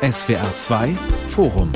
[0.00, 0.94] SWR 2
[1.30, 1.72] Forum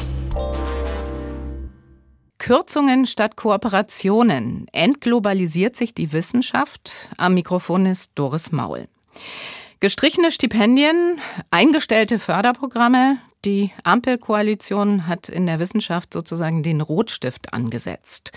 [2.39, 4.69] Kürzungen statt Kooperationen.
[4.71, 7.09] Entglobalisiert sich die Wissenschaft?
[7.17, 8.87] Am Mikrofon ist Doris Maul.
[9.81, 11.19] Gestrichene Stipendien,
[11.51, 18.33] eingestellte Förderprogramme, die Ampelkoalition hat in der Wissenschaft sozusagen den Rotstift angesetzt.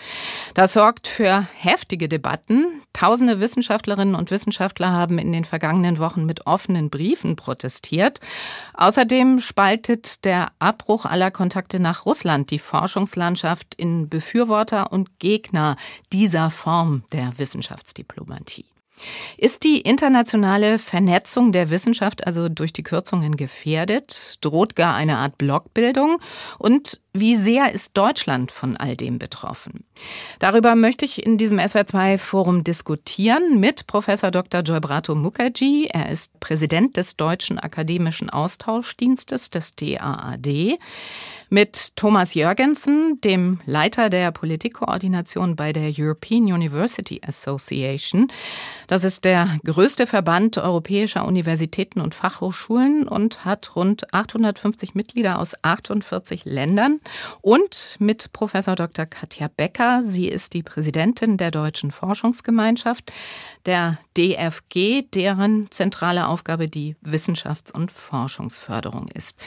[0.54, 2.82] Das sorgt für heftige Debatten.
[2.94, 8.20] Tausende Wissenschaftlerinnen und Wissenschaftler haben in den vergangenen Wochen mit offenen Briefen protestiert.
[8.73, 15.76] Außerdem spaltet der Abbruch aller Kontakte nach Russland die Forschungslandschaft in Befürworter und Gegner
[16.12, 18.66] dieser Form der Wissenschaftsdiplomatie.
[19.38, 24.38] Ist die internationale Vernetzung der Wissenschaft also durch die Kürzungen gefährdet?
[24.41, 26.20] Droht gar eine Art Blockbildung?
[26.58, 29.86] Und wie sehr ist Deutschland von all dem betroffen?
[30.40, 34.62] Darüber möchte ich in diesem SWR2-Forum diskutieren mit Professor Dr.
[34.62, 35.88] Joybrato Mukherjee.
[35.88, 40.78] Er ist Präsident des Deutschen Akademischen Austauschdienstes des DAAD
[41.50, 48.27] mit Thomas Jörgensen, dem Leiter der Politikkoordination bei der European University Association.
[48.88, 55.54] Das ist der größte Verband europäischer Universitäten und Fachhochschulen und hat rund 850 Mitglieder aus
[55.63, 57.00] 48 Ländern.
[57.41, 59.05] Und mit Professor Dr.
[59.05, 60.01] Katja Becker.
[60.03, 63.11] Sie ist die Präsidentin der Deutschen Forschungsgemeinschaft,
[63.65, 69.39] der DFG, deren zentrale Aufgabe die Wissenschafts- und Forschungsförderung ist.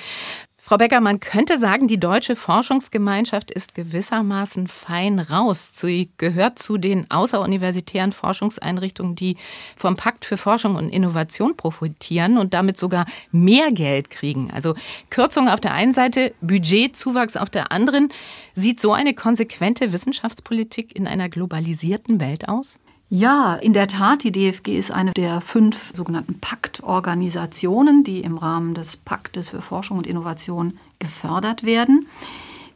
[0.69, 5.71] Frau Becker, man könnte sagen, die deutsche Forschungsgemeinschaft ist gewissermaßen fein raus.
[5.75, 9.39] Sie gehört zu den außeruniversitären Forschungseinrichtungen, die
[9.79, 14.51] vom Pakt für Forschung und Innovation profitieren und damit sogar mehr Geld kriegen.
[14.51, 14.75] Also
[15.09, 18.13] Kürzungen auf der einen Seite, Budgetzuwachs auf der anderen.
[18.55, 22.79] Sieht so eine konsequente Wissenschaftspolitik in einer globalisierten Welt aus?
[23.11, 28.75] Ja, in der Tat, die DFG ist eine der fünf sogenannten Paktorganisationen, die im Rahmen
[28.75, 32.07] des Paktes für Forschung und Innovation gefördert werden.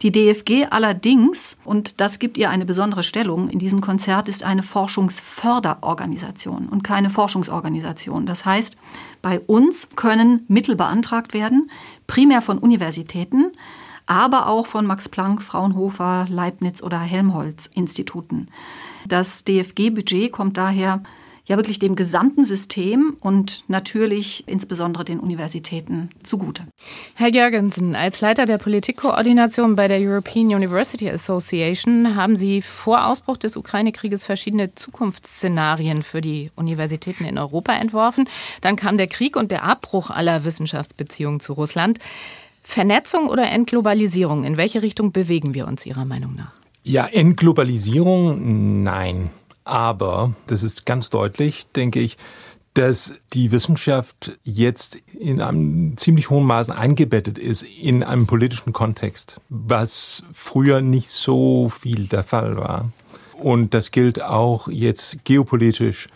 [0.00, 4.62] Die DFG allerdings, und das gibt ihr eine besondere Stellung in diesem Konzert, ist eine
[4.62, 8.25] Forschungsförderorganisation und keine Forschungsorganisation.
[8.25, 8.78] Das heißt,
[9.21, 11.71] bei uns können Mittel beantragt werden,
[12.06, 13.53] primär von Universitäten,
[14.06, 18.48] aber auch von Max Planck, Fraunhofer, Leibniz oder Helmholtz Instituten.
[19.09, 21.03] Das DFG-Budget kommt daher
[21.47, 26.67] ja wirklich dem gesamten System und natürlich insbesondere den Universitäten zugute.
[27.15, 33.37] Herr Jürgensen, als Leiter der Politikkoordination bei der European University Association haben Sie vor Ausbruch
[33.37, 38.29] des Ukraine-Krieges verschiedene Zukunftsszenarien für die Universitäten in Europa entworfen.
[38.61, 41.99] Dann kam der Krieg und der Abbruch aller Wissenschaftsbeziehungen zu Russland.
[42.63, 46.62] Vernetzung oder Entglobalisierung, in welche Richtung bewegen wir uns Ihrer Meinung nach?
[46.84, 49.31] Ja, Entglobalisierung, nein.
[49.65, 52.16] Aber das ist ganz deutlich, denke ich,
[52.75, 59.41] dass die Wissenschaft jetzt in einem ziemlich hohen Maße eingebettet ist in einem politischen Kontext,
[59.48, 62.91] was früher nicht so viel der Fall war.
[63.38, 66.09] Und das gilt auch jetzt geopolitisch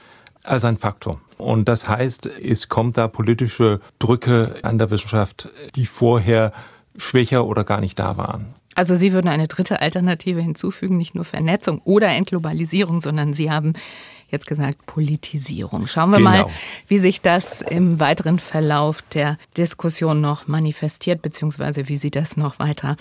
[0.44, 1.20] als ein Faktor.
[1.38, 6.52] Und das heißt, es kommt da politische Drücke an der Wissenschaft, die vorher
[6.96, 8.55] schwächer oder gar nicht da waren.
[8.76, 13.72] Also Sie würden eine dritte Alternative hinzufügen, nicht nur Vernetzung oder Entglobalisierung, sondern Sie haben
[14.30, 15.86] jetzt gesagt Politisierung.
[15.86, 16.30] Schauen wir genau.
[16.30, 16.46] mal,
[16.86, 22.58] wie sich das im weiteren Verlauf der Diskussion noch manifestiert, beziehungsweise wie Sie das noch
[22.58, 22.96] weiter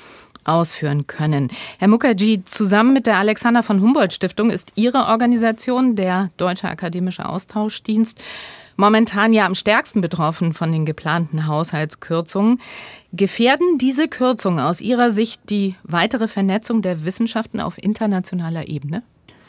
[0.46, 1.50] ausführen können.
[1.80, 7.28] Herr Mukherjee, zusammen mit der Alexander von Humboldt Stiftung ist Ihre Organisation, der Deutsche Akademische
[7.28, 8.22] Austauschdienst,
[8.78, 12.62] momentan ja am stärksten betroffen von den geplanten Haushaltskürzungen.
[13.16, 19.04] Gefährden diese Kürzungen aus Ihrer Sicht die weitere Vernetzung der Wissenschaften auf internationaler Ebene?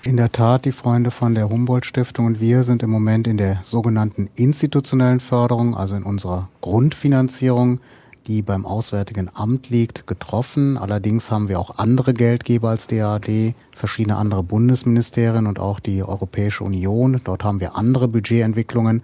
[0.05, 3.61] In der Tat, die Freunde von der Humboldt-Stiftung und wir sind im Moment in der
[3.65, 7.81] sogenannten institutionellen Förderung, also in unserer Grundfinanzierung,
[8.29, 10.77] die beim Auswärtigen Amt liegt, getroffen.
[10.77, 16.65] Allerdings haben wir auch andere Geldgeber als DAD, verschiedene andere Bundesministerien und auch die Europäische
[16.65, 17.21] Union.
[17.25, 19.03] Dort haben wir andere Budgetentwicklungen.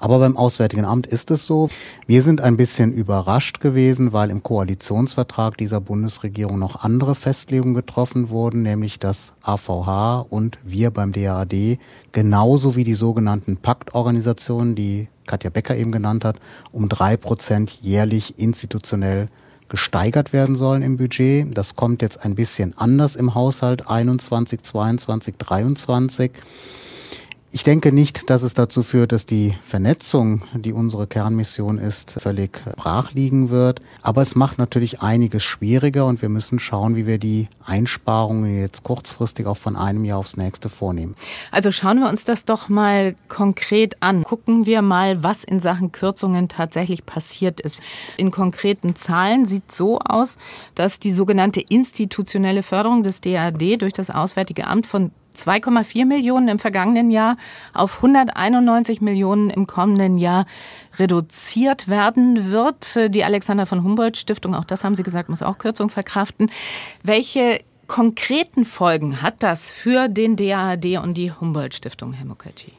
[0.00, 1.68] Aber beim Auswärtigen Amt ist es so.
[2.06, 8.28] Wir sind ein bisschen überrascht gewesen, weil im Koalitionsvertrag dieser Bundesregierung noch andere Festlegungen getroffen
[8.28, 11.78] wurden, nämlich dass AVH und wir beim DAAD
[12.12, 16.38] genauso wie die sogenannten Paktorganisationen, die Katja Becker eben genannt hat,
[16.72, 19.28] um drei Prozent jährlich institutionell
[19.68, 21.56] gesteigert werden sollen im Budget.
[21.56, 26.30] Das kommt jetzt ein bisschen anders im Haushalt 21, 22, 23.
[27.54, 32.60] Ich denke nicht, dass es dazu führt, dass die Vernetzung, die unsere Kernmission ist, völlig
[32.74, 33.80] brach liegen wird.
[34.02, 38.82] Aber es macht natürlich einiges schwieriger und wir müssen schauen, wie wir die Einsparungen jetzt
[38.82, 41.14] kurzfristig auch von einem Jahr aufs nächste vornehmen.
[41.52, 44.24] Also schauen wir uns das doch mal konkret an.
[44.24, 47.80] Gucken wir mal, was in Sachen Kürzungen tatsächlich passiert ist.
[48.16, 50.38] In konkreten Zahlen sieht so aus,
[50.74, 56.58] dass die sogenannte institutionelle Förderung des DAD durch das Auswärtige Amt von 2,4 Millionen im
[56.58, 57.36] vergangenen Jahr
[57.72, 60.46] auf 191 Millionen im kommenden Jahr
[60.98, 63.14] reduziert werden wird.
[63.14, 66.50] Die Alexander von Humboldt Stiftung, auch das haben Sie gesagt, muss auch Kürzung verkraften.
[67.02, 72.72] Welche konkreten Folgen hat das für den DAAD und die Humboldt Stiftung, Herr Mukherjee?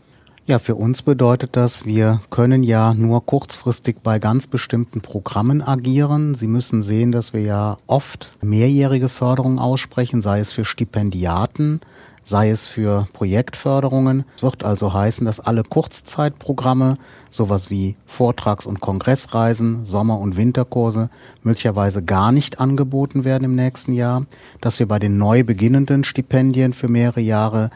[0.48, 6.36] Ja, für uns bedeutet das, wir können ja nur kurzfristig bei ganz bestimmten Programmen agieren.
[6.36, 11.81] Sie müssen sehen, dass wir ja oft mehrjährige Förderungen aussprechen, sei es für Stipendiaten,
[12.25, 14.25] sei es für Projektförderungen.
[14.36, 16.98] Es wird also heißen, dass alle Kurzzeitprogramme,
[17.30, 21.10] sowas wie Vortrags- und Kongressreisen, Sommer- und Winterkurse,
[21.44, 24.25] möglicherweise gar nicht angeboten werden im nächsten Jahr,
[24.60, 27.69] dass wir bei den neu beginnenden Stipendien für mehrere Jahre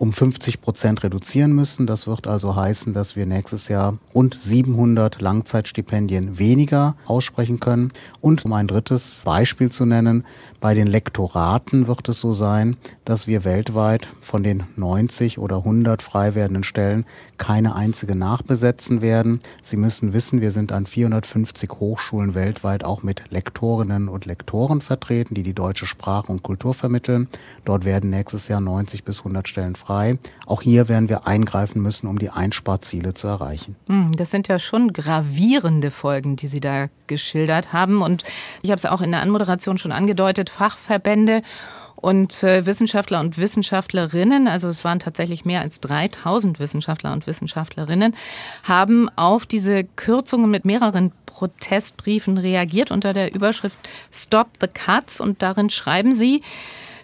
[0.00, 1.86] um 50 Prozent reduzieren müssen.
[1.86, 7.92] Das wird also heißen, dass wir nächstes Jahr rund 700 Langzeitstipendien weniger aussprechen können.
[8.22, 10.24] Und um ein drittes Beispiel zu nennen,
[10.60, 16.02] bei den Lektoraten wird es so sein, dass wir weltweit von den 90 oder 100
[16.02, 17.06] frei werdenden Stellen
[17.38, 19.40] keine einzige nachbesetzen werden.
[19.62, 25.34] Sie müssen wissen, wir sind an 450 Hochschulen weltweit auch mit Lektorinnen und Lektoren vertreten,
[25.34, 27.28] die die deutsche Sprache und Kultur vermitteln.
[27.64, 30.18] Dort werden nächstes Jahr 90 bis 100 Stellen frei.
[30.46, 33.76] Auch hier werden wir eingreifen müssen, um die Einsparziele zu erreichen.
[33.86, 38.02] Hm, das sind ja schon gravierende Folgen, die Sie da geschildert haben.
[38.02, 38.24] Und
[38.62, 41.42] ich habe es auch in der Anmoderation schon angedeutet, Fachverbände
[41.96, 48.16] und äh, Wissenschaftler und Wissenschaftlerinnen, also es waren tatsächlich mehr als 3000 Wissenschaftler und Wissenschaftlerinnen,
[48.62, 53.78] haben auf diese Kürzungen mit mehreren Protestbriefen reagiert unter der Überschrift
[54.12, 55.20] Stop the Cuts.
[55.20, 56.42] Und darin schreiben sie,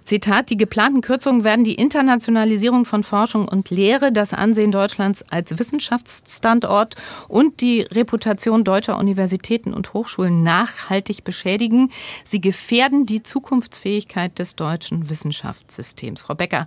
[0.06, 5.58] Zitat, die geplanten Kürzungen werden die Internationalisierung von Forschung und Lehre, das Ansehen Deutschlands als
[5.58, 6.94] Wissenschaftsstandort
[7.28, 11.90] und die Reputation deutscher Universitäten und Hochschulen nachhaltig beschädigen.
[12.26, 16.22] Sie gefährden die Zukunftsfähigkeit des deutschen Wissenschaftssystems.
[16.22, 16.66] Frau Becker,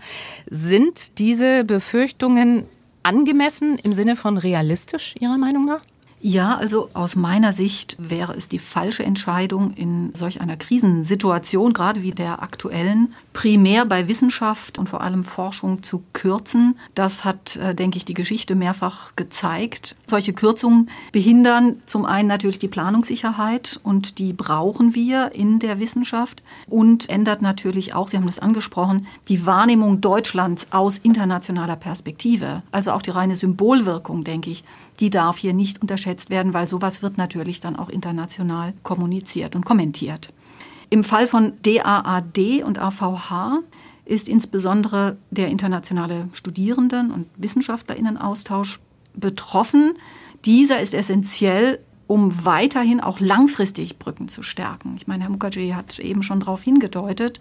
[0.49, 2.65] sind diese Befürchtungen
[3.03, 5.81] angemessen im Sinne von realistisch Ihrer Meinung nach?
[6.21, 12.01] Ja, also aus meiner Sicht wäre es die falsche Entscheidung in solch einer Krisensituation, gerade
[12.01, 16.77] wie der aktuellen, primär bei Wissenschaft und vor allem Forschung zu kürzen.
[16.93, 19.95] Das hat, äh, denke ich, die Geschichte mehrfach gezeigt.
[20.07, 26.43] Solche Kürzungen behindern zum einen natürlich die Planungssicherheit und die brauchen wir in der Wissenschaft
[26.67, 32.61] und ändert natürlich auch, Sie haben das angesprochen, die Wahrnehmung Deutschlands aus internationaler Perspektive.
[32.71, 34.65] Also auch die reine Symbolwirkung, denke ich,
[34.99, 39.65] die darf hier nicht unterschätzt werden, weil sowas wird natürlich dann auch international kommuniziert und
[39.65, 40.33] kommentiert.
[40.89, 43.59] Im Fall von DAAD und AVH
[44.05, 48.79] ist insbesondere der internationale Studierenden- und Wissenschaftlinnenaustausch
[49.13, 49.93] betroffen.
[50.45, 54.95] Dieser ist essentiell, um weiterhin auch langfristig Brücken zu stärken.
[54.97, 57.39] Ich meine, Herr Mukherjee hat eben schon darauf hingedeutet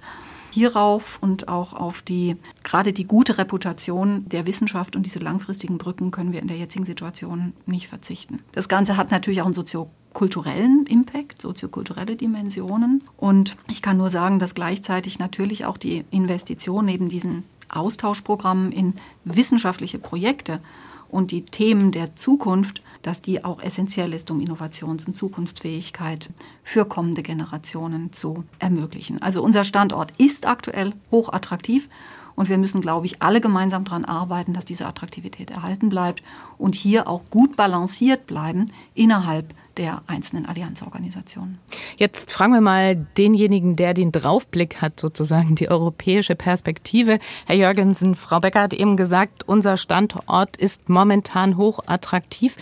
[0.58, 6.10] hierauf und auch auf die, gerade die gute Reputation der Wissenschaft und diese langfristigen Brücken
[6.10, 8.40] können wir in der jetzigen Situation nicht verzichten.
[8.52, 13.04] Das Ganze hat natürlich auch einen soziokulturellen Impact, soziokulturelle Dimensionen.
[13.16, 18.94] Und ich kann nur sagen, dass gleichzeitig natürlich auch die Investition neben diesen Austauschprogrammen in
[19.24, 20.60] wissenschaftliche Projekte
[21.10, 26.30] und die Themen der Zukunft dass die auch essentiell ist, um Innovations- und Zukunftsfähigkeit
[26.62, 29.22] für kommende Generationen zu ermöglichen.
[29.22, 31.88] Also unser Standort ist aktuell hochattraktiv
[32.34, 36.22] und wir müssen, glaube ich, alle gemeinsam daran arbeiten, dass diese Attraktivität erhalten bleibt
[36.56, 41.58] und hier auch gut balanciert bleiben innerhalb der einzelnen Allianzorganisationen.
[41.96, 47.20] Jetzt fragen wir mal denjenigen, der den Draufblick hat, sozusagen die europäische Perspektive.
[47.46, 52.56] Herr Jürgensen, Frau Becker hat eben gesagt, unser Standort ist momentan hochattraktiv.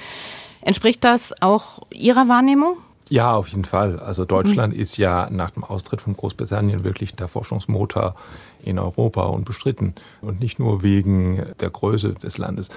[0.61, 2.77] Entspricht das auch Ihrer Wahrnehmung?
[3.09, 4.01] Ja, auf jeden Fall.
[4.01, 4.81] Also Deutschland mhm.
[4.81, 8.17] ist ja nach dem Austritt von Großbritannien wirklich der Forschungsmotor
[8.63, 9.95] in Europa unbestritten.
[10.21, 12.69] Und nicht nur wegen der Größe des Landes.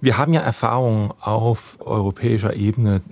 [0.00, 3.02] Wir haben ja Erfahrungen auf europäischer Ebene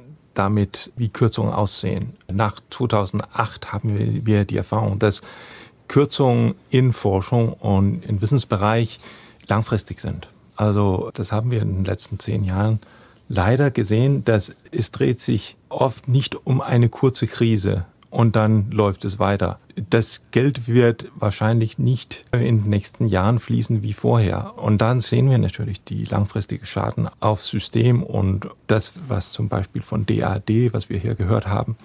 [0.40, 2.14] damit, wie Kürzungen aussehen.
[2.32, 5.20] Nach 2008 haben wir die Erfahrung, dass
[5.86, 9.00] Kürzungen in Forschung und im Wissensbereich
[9.48, 10.28] langfristig sind.
[10.56, 12.80] Also das haben wir in den letzten zehn Jahren
[13.28, 19.04] leider gesehen, dass es dreht sich oft nicht um eine kurze Krise und dann läuft
[19.04, 19.58] es weiter.
[19.88, 24.58] Das Geld wird wahrscheinlich nicht in den nächsten Jahren fließen wie vorher.
[24.58, 29.82] Und dann sehen wir natürlich die langfristigen Schaden aufs System und das, was zum Beispiel
[29.82, 31.76] von DAD, was wir hier gehört haben,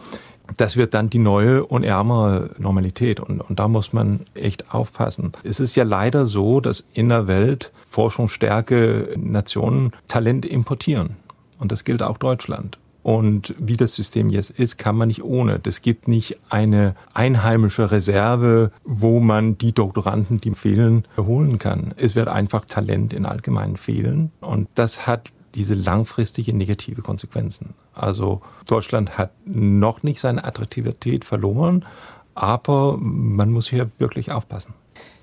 [0.57, 3.19] das wird dann die neue und ärmere Normalität.
[3.19, 5.31] Und, und da muss man echt aufpassen.
[5.43, 11.17] Es ist ja leider so, dass in der Welt forschungsstärke Nationen Talent importieren.
[11.57, 12.77] Und das gilt auch Deutschland.
[13.05, 15.61] Und wie das System jetzt ist, kann man nicht ohne.
[15.63, 21.93] Es gibt nicht eine einheimische Reserve, wo man die Doktoranden, die fehlen, holen kann.
[21.97, 24.31] Es wird einfach Talent in allgemein fehlen.
[24.41, 27.75] Und das hat diese langfristige negative Konsequenzen.
[27.93, 31.85] Also Deutschland hat noch nicht seine Attraktivität verloren,
[32.33, 34.73] aber man muss hier wirklich aufpassen.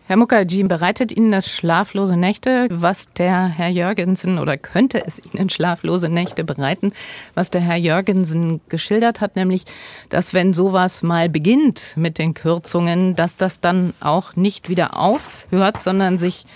[0.08, 5.48] Herr Mukherjee, bereitet Ihnen das schlaflose Nächte, was der Herr Jörgensen oder könnte es Ihnen
[5.48, 6.92] schlaflose Nächte bereiten,
[7.34, 9.64] was der Herr Jörgensen geschildert hat, nämlich,
[10.08, 15.80] dass wenn sowas mal beginnt mit den Kürzungen, dass das dann auch nicht wieder aufhört,
[15.80, 16.46] sondern sich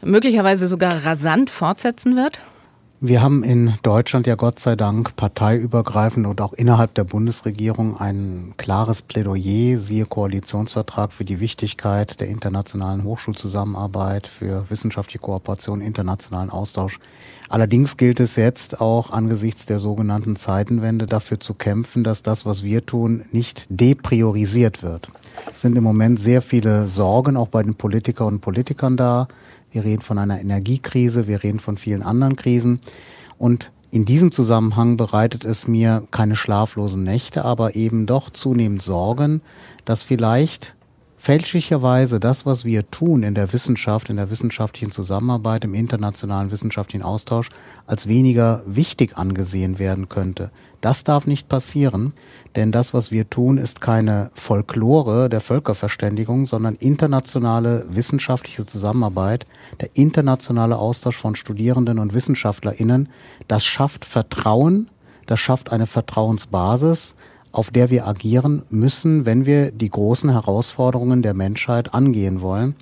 [0.00, 2.38] möglicherweise sogar rasant fortsetzen wird?
[3.04, 8.54] Wir haben in Deutschland ja Gott sei Dank parteiübergreifend und auch innerhalb der Bundesregierung ein
[8.58, 17.00] klares Plädoyer, siehe Koalitionsvertrag für die Wichtigkeit der internationalen Hochschulzusammenarbeit, für wissenschaftliche Kooperation, internationalen Austausch.
[17.48, 22.62] Allerdings gilt es jetzt auch angesichts der sogenannten Zeitenwende dafür zu kämpfen, dass das, was
[22.62, 25.08] wir tun, nicht depriorisiert wird.
[25.54, 29.28] Sind im Moment sehr viele Sorgen auch bei den Politikerinnen und Politikern da.
[29.70, 32.80] Wir reden von einer Energiekrise, wir reden von vielen anderen Krisen.
[33.38, 39.42] Und in diesem Zusammenhang bereitet es mir keine schlaflosen Nächte, aber eben doch zunehmend Sorgen,
[39.84, 40.74] dass vielleicht
[41.22, 47.04] fälschlicherweise das, was wir tun in der Wissenschaft, in der wissenschaftlichen Zusammenarbeit, im internationalen wissenschaftlichen
[47.04, 47.48] Austausch,
[47.86, 50.50] als weniger wichtig angesehen werden könnte.
[50.80, 52.12] Das darf nicht passieren,
[52.56, 59.46] denn das, was wir tun, ist keine Folklore der Völkerverständigung, sondern internationale wissenschaftliche Zusammenarbeit,
[59.80, 63.08] der internationale Austausch von Studierenden und Wissenschaftlerinnen.
[63.46, 64.90] Das schafft Vertrauen,
[65.26, 67.14] das schafft eine Vertrauensbasis,
[67.52, 72.74] auf der wir agieren müssen, wenn wir die großen Herausforderungen der Menschheit angehen wollen.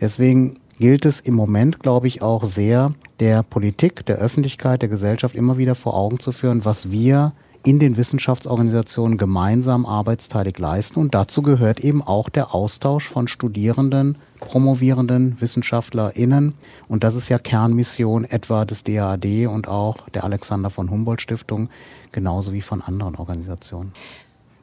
[0.00, 5.34] Deswegen gilt es im Moment, glaube ich, auch sehr der Politik, der Öffentlichkeit, der Gesellschaft
[5.34, 7.32] immer wieder vor Augen zu führen, was wir
[7.66, 11.00] in den Wissenschaftsorganisationen gemeinsam arbeitsteilig leisten.
[11.00, 16.54] Und dazu gehört eben auch der Austausch von Studierenden, promovierenden WissenschaftlerInnen.
[16.86, 21.68] Und das ist ja Kernmission etwa des DAAD und auch der Alexander von Humboldt Stiftung,
[22.12, 23.92] genauso wie von anderen Organisationen.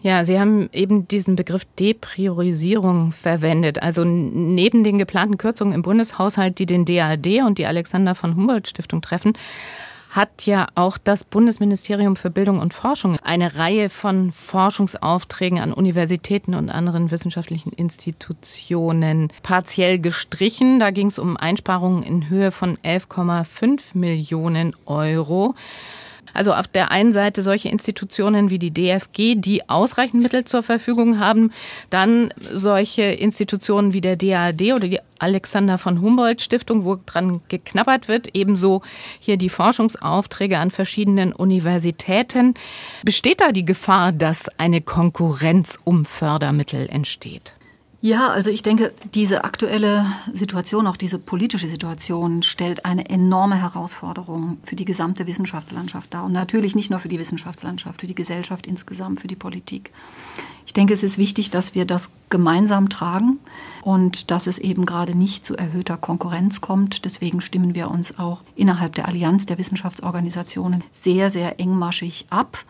[0.01, 3.81] Ja, Sie haben eben diesen Begriff Depriorisierung verwendet.
[3.81, 8.69] Also neben den geplanten Kürzungen im Bundeshaushalt, die den DAAD und die Alexander von Humboldt
[8.69, 9.33] Stiftung treffen,
[10.13, 16.53] hat ja auch das Bundesministerium für Bildung und Forschung eine Reihe von Forschungsaufträgen an Universitäten
[16.53, 20.79] und anderen wissenschaftlichen Institutionen partiell gestrichen.
[20.79, 25.55] Da ging es um Einsparungen in Höhe von 11,5 Millionen Euro.
[26.33, 31.19] Also auf der einen Seite solche Institutionen wie die DFG, die ausreichend Mittel zur Verfügung
[31.19, 31.51] haben,
[31.89, 38.07] dann solche Institutionen wie der DAAD oder die Alexander von Humboldt Stiftung, wo dran geknabbert
[38.07, 38.81] wird, ebenso
[39.19, 42.55] hier die Forschungsaufträge an verschiedenen Universitäten.
[43.03, 47.55] Besteht da die Gefahr, dass eine Konkurrenz um Fördermittel entsteht?
[48.05, 54.57] Ja, also ich denke, diese aktuelle Situation, auch diese politische Situation, stellt eine enorme Herausforderung
[54.62, 56.25] für die gesamte Wissenschaftslandschaft dar.
[56.25, 59.91] Und natürlich nicht nur für die Wissenschaftslandschaft, für die Gesellschaft insgesamt, für die Politik.
[60.65, 63.39] Ich denke, es ist wichtig, dass wir das gemeinsam tragen
[63.83, 67.05] und dass es eben gerade nicht zu erhöhter Konkurrenz kommt.
[67.05, 72.65] Deswegen stimmen wir uns auch innerhalb der Allianz der Wissenschaftsorganisationen sehr, sehr engmaschig ab.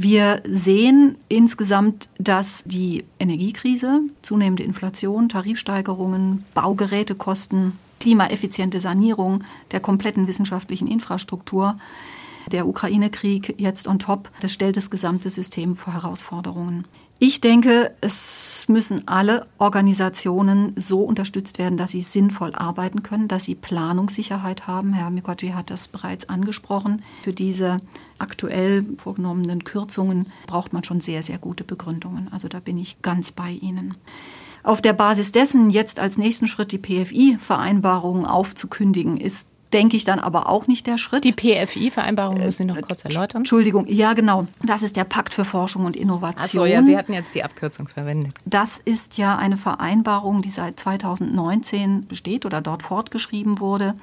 [0.00, 10.86] Wir sehen insgesamt, dass die Energiekrise, zunehmende Inflation, Tarifsteigerungen, Baugerätekosten, klimaeffiziente Sanierung der kompletten wissenschaftlichen
[10.86, 11.78] Infrastruktur,
[12.52, 16.84] der Ukraine-Krieg jetzt on top, das stellt das gesamte System vor Herausforderungen.
[17.20, 23.44] Ich denke, es müssen alle Organisationen so unterstützt werden, dass sie sinnvoll arbeiten können, dass
[23.44, 24.92] sie Planungssicherheit haben.
[24.92, 27.02] Herr Mukherjee hat das bereits angesprochen.
[27.24, 27.80] Für diese
[28.18, 32.28] aktuell vorgenommenen Kürzungen braucht man schon sehr, sehr gute Begründungen.
[32.32, 33.96] Also da bin ich ganz bei Ihnen.
[34.62, 40.18] Auf der Basis dessen jetzt als nächsten Schritt die PFI-Vereinbarungen aufzukündigen, ist denke ich dann
[40.18, 41.24] aber auch nicht der Schritt.
[41.24, 43.40] Die PFI-Vereinbarung müssen Sie noch kurz erläutern.
[43.40, 44.46] Entschuldigung, ja genau.
[44.62, 46.62] Das ist der Pakt für Forschung und Innovation.
[46.62, 48.32] Achso, ja, Sie hatten jetzt die Abkürzung verwendet.
[48.44, 53.94] Das ist ja eine Vereinbarung, die seit 2019 besteht oder dort fortgeschrieben wurde,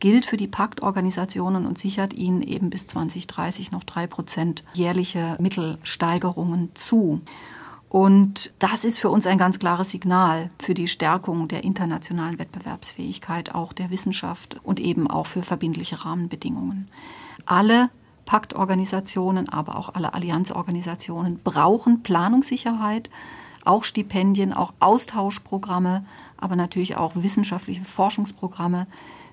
[0.00, 6.70] gilt für die Paktorganisationen und sichert ihnen eben bis 2030 noch drei Prozent jährliche Mittelsteigerungen
[6.74, 7.20] zu.
[7.90, 13.52] Und das ist für uns ein ganz klares Signal für die Stärkung der internationalen Wettbewerbsfähigkeit,
[13.52, 16.88] auch der Wissenschaft und eben auch für verbindliche Rahmenbedingungen.
[17.46, 17.90] Alle
[18.26, 23.10] Paktorganisationen, aber auch alle Allianzorganisationen brauchen Planungssicherheit,
[23.64, 26.04] auch Stipendien, auch Austauschprogramme,
[26.36, 28.86] aber natürlich auch wissenschaftliche Forschungsprogramme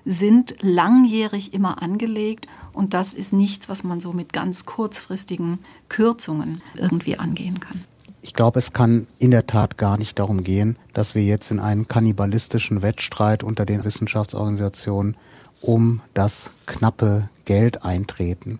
[0.04, 6.60] sind langjährig immer angelegt und das ist nichts, was man so mit ganz kurzfristigen Kürzungen
[6.74, 7.84] irgendwie angehen kann.
[8.20, 11.60] Ich glaube, es kann in der Tat gar nicht darum gehen, dass wir jetzt in
[11.60, 15.16] einen kannibalistischen Wettstreit unter den Wissenschaftsorganisationen
[15.60, 18.58] um das knappe Geld eintreten,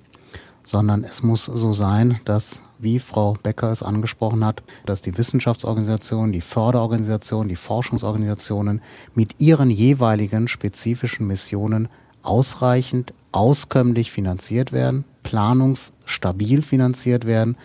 [0.64, 6.32] sondern es muss so sein, dass, wie Frau Becker es angesprochen hat, dass die Wissenschaftsorganisationen,
[6.32, 8.80] die Förderorganisationen, die Forschungsorganisationen
[9.14, 11.88] mit ihren jeweiligen spezifischen Missionen
[12.22, 17.56] ausreichend, auskömmlich finanziert werden, planungsstabil finanziert werden,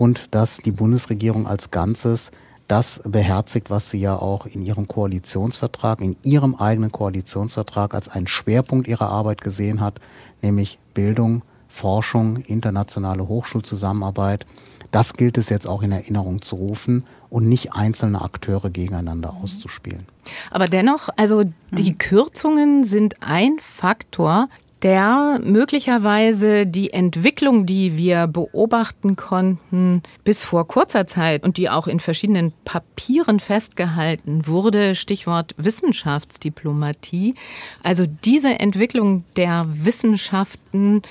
[0.00, 2.30] und dass die Bundesregierung als Ganzes
[2.68, 8.26] das beherzigt, was sie ja auch in ihrem Koalitionsvertrag, in ihrem eigenen Koalitionsvertrag als einen
[8.26, 10.00] Schwerpunkt ihrer Arbeit gesehen hat,
[10.40, 14.46] nämlich Bildung, Forschung, internationale Hochschulzusammenarbeit.
[14.90, 20.06] Das gilt es jetzt auch in Erinnerung zu rufen und nicht einzelne Akteure gegeneinander auszuspielen.
[20.50, 24.48] Aber dennoch, also die Kürzungen sind ein Faktor,
[24.82, 31.86] der möglicherweise die Entwicklung, die wir beobachten konnten bis vor kurzer Zeit und die auch
[31.86, 37.34] in verschiedenen Papieren festgehalten wurde, Stichwort Wissenschaftsdiplomatie,
[37.82, 41.02] also diese Entwicklung der Wissenschaften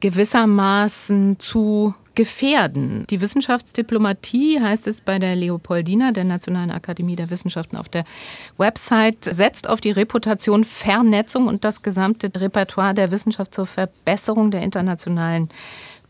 [0.00, 3.06] gewissermaßen zu gefährden.
[3.08, 8.04] Die Wissenschaftsdiplomatie, heißt es bei der Leopoldina, der Nationalen Akademie der Wissenschaften auf der
[8.58, 14.62] Website, setzt auf die Reputation Vernetzung und das gesamte Repertoire der Wissenschaft zur Verbesserung der
[14.62, 15.48] internationalen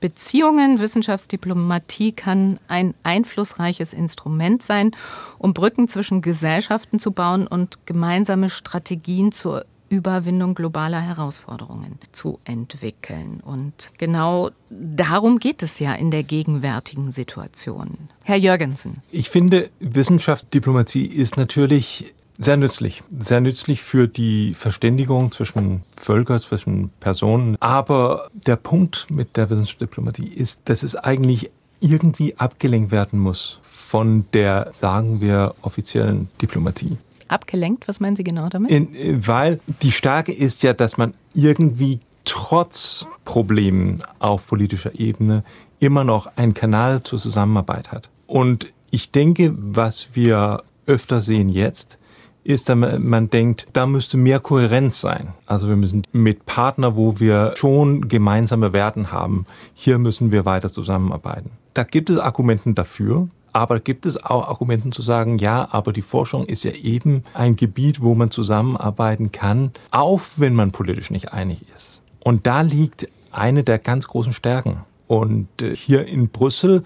[0.02, 0.80] Beziehungen.
[0.80, 4.90] Wissenschaftsdiplomatie kann ein einflussreiches Instrument sein,
[5.38, 13.40] um Brücken zwischen Gesellschaften zu bauen und gemeinsame Strategien zur Überwindung globaler Herausforderungen zu entwickeln.
[13.44, 18.08] Und genau darum geht es ja in der gegenwärtigen Situation.
[18.22, 19.02] Herr Jürgensen.
[19.10, 23.02] Ich finde, Wissenschaftsdiplomatie ist natürlich sehr nützlich.
[23.18, 27.58] Sehr nützlich für die Verständigung zwischen Völkern, zwischen Personen.
[27.60, 34.24] Aber der Punkt mit der Wissenschaftsdiplomatie ist, dass es eigentlich irgendwie abgelenkt werden muss von
[34.32, 36.96] der, sagen wir, offiziellen Diplomatie.
[37.32, 37.88] Abgelenkt?
[37.88, 38.70] Was meinen Sie genau damit?
[38.70, 45.44] In, äh, weil die Stärke ist ja, dass man irgendwie trotz Problemen auf politischer Ebene
[45.80, 48.08] immer noch einen Kanal zur Zusammenarbeit hat.
[48.26, 51.98] Und ich denke, was wir öfter sehen jetzt,
[52.44, 55.34] ist, dass man denkt, da müsste mehr Kohärenz sein.
[55.46, 60.68] Also wir müssen mit Partnern, wo wir schon gemeinsame Werten haben, hier müssen wir weiter
[60.68, 61.50] zusammenarbeiten.
[61.74, 63.28] Da gibt es Argumenten dafür.
[63.52, 67.56] Aber gibt es auch Argumente zu sagen, ja, aber die Forschung ist ja eben ein
[67.56, 72.02] Gebiet, wo man zusammenarbeiten kann, auch wenn man politisch nicht einig ist.
[72.20, 74.80] Und da liegt eine der ganz großen Stärken.
[75.06, 76.84] Und äh, hier in Brüssel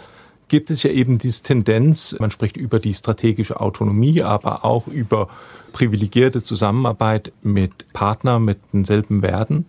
[0.49, 5.29] gibt es ja eben diese Tendenz, man spricht über die strategische Autonomie, aber auch über
[5.73, 9.67] privilegierte Zusammenarbeit mit Partnern mit denselben Werten.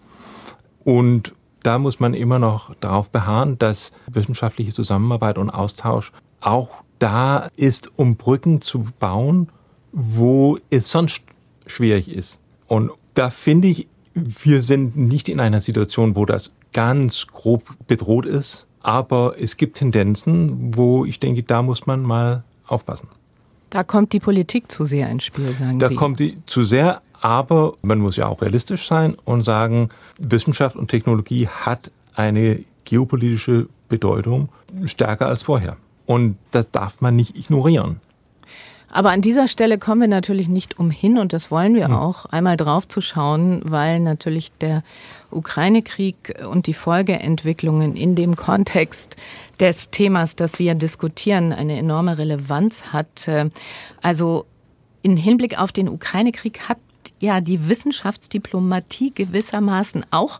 [0.83, 1.33] Und
[1.63, 7.91] da muss man immer noch darauf beharren, dass wissenschaftliche Zusammenarbeit und Austausch auch da ist,
[7.97, 9.49] um Brücken zu bauen,
[9.91, 11.23] wo es sonst
[11.65, 12.39] schwierig ist.
[12.67, 18.25] Und da finde ich, wir sind nicht in einer Situation, wo das ganz grob bedroht
[18.25, 23.07] ist, aber es gibt Tendenzen, wo ich denke, da muss man mal aufpassen.
[23.69, 25.95] Da kommt die Politik zu sehr ins Spiel, sagen da Sie.
[25.95, 30.75] Da kommt die zu sehr, aber man muss ja auch realistisch sein und sagen, Wissenschaft
[30.75, 34.49] und Technologie hat eine geopolitische Bedeutung
[34.85, 35.77] stärker als vorher.
[36.07, 38.01] Und das darf man nicht ignorieren.
[38.89, 41.93] Aber an dieser Stelle kommen wir natürlich nicht umhin, und das wollen wir hm.
[41.93, 44.81] auch, einmal drauf zu schauen, weil natürlich der
[45.29, 49.17] Ukraine-Krieg und die Folgeentwicklungen in dem Kontext
[49.59, 53.29] des Themas, das wir diskutieren, eine enorme Relevanz hat.
[54.01, 54.45] Also
[55.01, 56.79] in Hinblick auf den Ukraine-Krieg hat
[57.19, 60.39] ja die Wissenschaftsdiplomatie gewissermaßen auch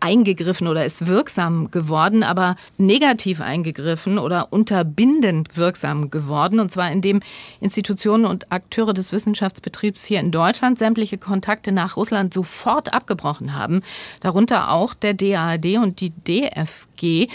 [0.00, 6.60] eingegriffen oder ist wirksam geworden, aber negativ eingegriffen oder unterbindend wirksam geworden.
[6.60, 7.20] Und zwar indem
[7.60, 13.82] Institutionen und Akteure des Wissenschaftsbetriebs hier in Deutschland sämtliche Kontakte nach Russland sofort abgebrochen haben.
[14.20, 17.28] Darunter auch der DAAD und die DFG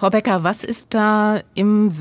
[0.00, 2.00] Frau Becker, was ist da im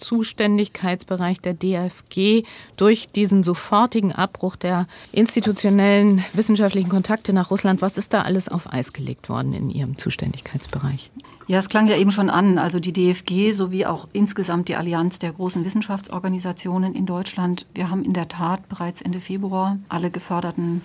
[0.00, 2.44] Wirkungszuständigkeitsbereich der DFG
[2.76, 7.82] durch diesen sofortigen Abbruch der institutionellen wissenschaftlichen Kontakte nach Russland?
[7.82, 11.10] Was ist da alles auf Eis gelegt worden in Ihrem Zuständigkeitsbereich?
[11.46, 12.58] Ja, es klang ja eben schon an.
[12.58, 17.66] Also die DFG sowie auch insgesamt die Allianz der großen Wissenschaftsorganisationen in Deutschland.
[17.74, 20.80] Wir haben in der Tat bereits Ende Februar alle geförderten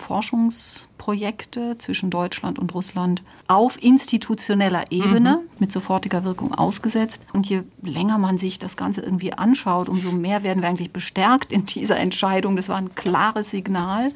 [0.96, 5.48] Forschungsprojekte zwischen Deutschland und Russland auf institutioneller Ebene mhm.
[5.58, 7.22] mit sofortiger Wirkung ausgesetzt.
[7.32, 11.52] Und je länger man sich das Ganze irgendwie anschaut, umso mehr werden wir eigentlich bestärkt
[11.52, 12.56] in dieser Entscheidung.
[12.56, 14.12] Das war ein klares Signal.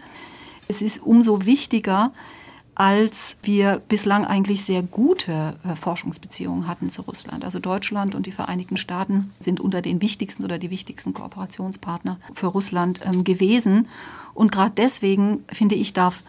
[0.69, 2.12] Es ist umso wichtiger,
[2.75, 7.45] als wir bislang eigentlich sehr gute äh, Forschungsbeziehungen hatten zu Russland.
[7.45, 12.47] Also Deutschland und die Vereinigten Staaten sind unter den wichtigsten oder die wichtigsten Kooperationspartner für
[12.47, 13.88] Russland ähm, gewesen.
[14.33, 16.23] Und gerade deswegen, finde ich, darf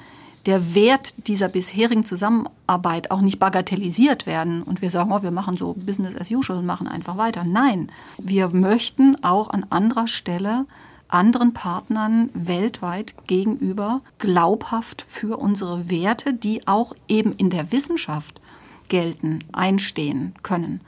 [0.46, 5.58] der Wert dieser bisherigen Zusammenarbeit auch nicht bagatellisiert werden und wir sagen, oh, wir machen
[5.58, 7.44] so Business as usual und machen einfach weiter.
[7.44, 10.66] Nein, wir möchten auch an anderer Stelle
[11.12, 18.40] anderen Partnern weltweit gegenüber glaubhaft für unsere Werte, die auch eben in der Wissenschaft
[18.88, 20.82] gelten, einstehen können.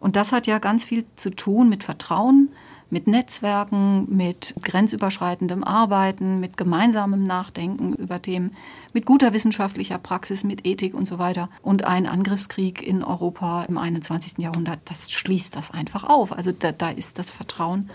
[0.00, 2.50] Und das hat ja ganz viel zu tun mit Vertrauen,
[2.90, 8.54] mit Netzwerken, mit grenzüberschreitendem Arbeiten, mit gemeinsamem Nachdenken über Themen,
[8.92, 11.50] mit guter wissenschaftlicher Praxis, mit Ethik und so weiter.
[11.62, 14.38] Und ein Angriffskrieg in Europa im 21.
[14.38, 16.32] Jahrhundert, das schließt das einfach auf.
[16.32, 17.90] Also da, da ist das Vertrauen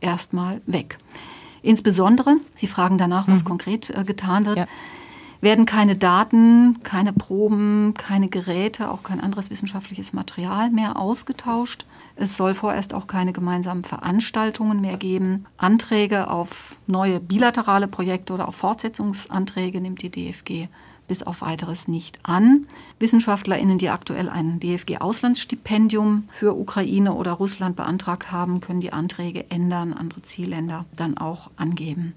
[0.00, 0.98] erstmal weg.
[1.62, 3.48] Insbesondere, Sie fragen danach, was mhm.
[3.48, 4.66] konkret äh, getan wird, ja.
[5.40, 11.86] Werden keine Daten, keine Proben, keine Geräte, auch kein anderes wissenschaftliches Material mehr ausgetauscht.
[12.16, 15.46] Es soll vorerst auch keine gemeinsamen Veranstaltungen mehr geben.
[15.56, 20.68] Anträge auf neue bilaterale Projekte oder auch Fortsetzungsanträge nimmt die DFG
[21.06, 22.66] bis auf weiteres nicht an.
[23.00, 29.94] WissenschaftlerInnen, die aktuell ein DFG-Auslandsstipendium für Ukraine oder Russland beantragt haben, können die Anträge ändern,
[29.94, 32.14] andere Zielländer dann auch angeben.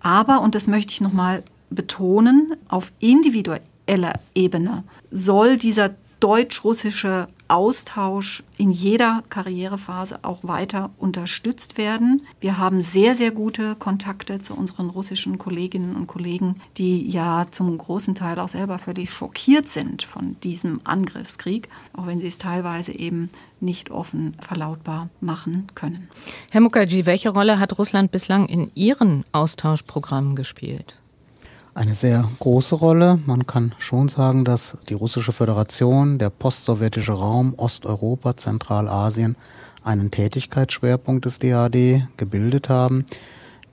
[0.00, 8.70] Aber, und das möchte ich nochmal betonen, auf individueller Ebene soll dieser deutsch-russische Austausch in
[8.70, 12.22] jeder Karrierephase auch weiter unterstützt werden.
[12.40, 17.76] Wir haben sehr, sehr gute Kontakte zu unseren russischen Kolleginnen und Kollegen, die ja zum
[17.78, 22.98] großen Teil auch selber völlig schockiert sind von diesem Angriffskrieg, auch wenn sie es teilweise
[22.98, 26.08] eben nicht offen verlautbar machen können.
[26.50, 30.98] Herr Mukherjee, welche Rolle hat Russland bislang in Ihren Austauschprogrammen gespielt?
[31.76, 33.18] Eine sehr große Rolle.
[33.26, 39.36] Man kann schon sagen, dass die Russische Föderation, der postsowjetische Raum, Osteuropa, Zentralasien
[39.84, 43.04] einen Tätigkeitsschwerpunkt des DAD gebildet haben.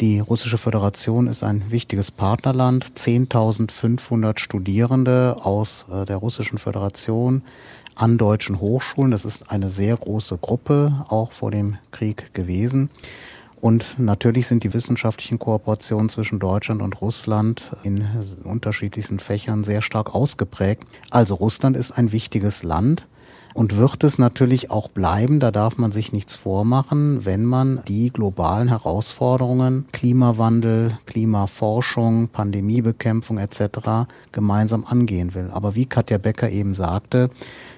[0.01, 2.85] Die Russische Föderation ist ein wichtiges Partnerland.
[2.97, 7.41] 10.500 Studierende aus äh, der Russischen Föderation
[7.95, 9.11] an deutschen Hochschulen.
[9.11, 12.89] Das ist eine sehr große Gruppe, auch vor dem Krieg gewesen.
[13.63, 18.05] Und natürlich sind die wissenschaftlichen Kooperationen zwischen Deutschland und Russland in
[18.43, 20.83] unterschiedlichsten Fächern sehr stark ausgeprägt.
[21.11, 23.07] Also Russland ist ein wichtiges Land
[23.53, 25.39] und wird es natürlich auch bleiben.
[25.39, 34.09] Da darf man sich nichts vormachen, wenn man die globalen Herausforderungen, Klimawandel, Klimaforschung, Pandemiebekämpfung etc.
[34.33, 35.49] gemeinsam angehen will.
[35.53, 37.29] Aber wie Katja Becker eben sagte,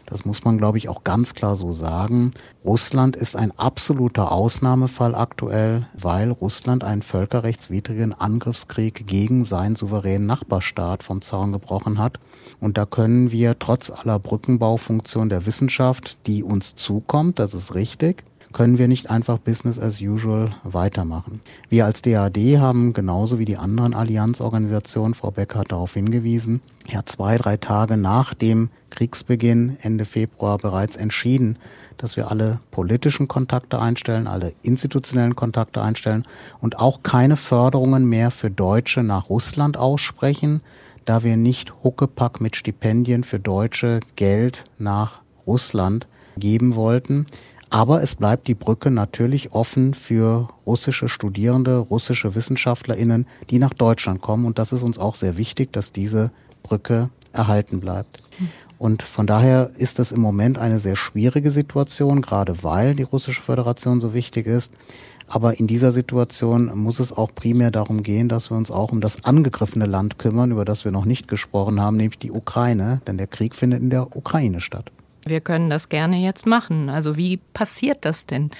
[0.05, 2.31] das muss man, glaube ich, auch ganz klar so sagen.
[2.63, 11.03] Russland ist ein absoluter Ausnahmefall aktuell, weil Russland einen völkerrechtswidrigen Angriffskrieg gegen seinen souveränen Nachbarstaat
[11.03, 12.19] vom Zaun gebrochen hat.
[12.59, 18.23] Und da können wir trotz aller Brückenbaufunktion der Wissenschaft, die uns zukommt, das ist richtig,
[18.55, 21.41] können wir nicht einfach Business as usual weitermachen.
[21.67, 27.05] Wir als DAD haben genauso wie die anderen Allianzorganisationen, Frau Becker hat darauf hingewiesen, ja
[27.05, 31.57] zwei, drei Tage nach dem Kriegsbeginn Ende Februar bereits entschieden,
[31.97, 36.23] dass wir alle politischen Kontakte einstellen, alle institutionellen Kontakte einstellen
[36.61, 40.61] und auch keine Förderungen mehr für Deutsche nach Russland aussprechen,
[41.03, 47.25] da wir nicht Huckepack mit Stipendien für Deutsche Geld nach Russland geben wollten.
[47.69, 54.21] Aber es bleibt die Brücke natürlich offen für russische Studierende, russische Wissenschaftlerinnen, die nach Deutschland
[54.21, 54.45] kommen.
[54.45, 56.31] Und das ist uns auch sehr wichtig, dass diese
[56.63, 58.21] Brücke erhalten bleibt.
[58.77, 63.41] Und von daher ist das im Moment eine sehr schwierige Situation, gerade weil die russische
[63.41, 64.73] Föderation so wichtig ist.
[65.27, 69.01] Aber in dieser Situation muss es auch primär darum gehen, dass wir uns auch um
[69.01, 73.01] das angegriffene Land kümmern, über das wir noch nicht gesprochen haben, nämlich die Ukraine.
[73.07, 74.91] Denn der Krieg findet in der Ukraine statt.
[75.27, 76.89] Wir können das gerne jetzt machen.
[76.89, 78.51] Also wie passiert das denn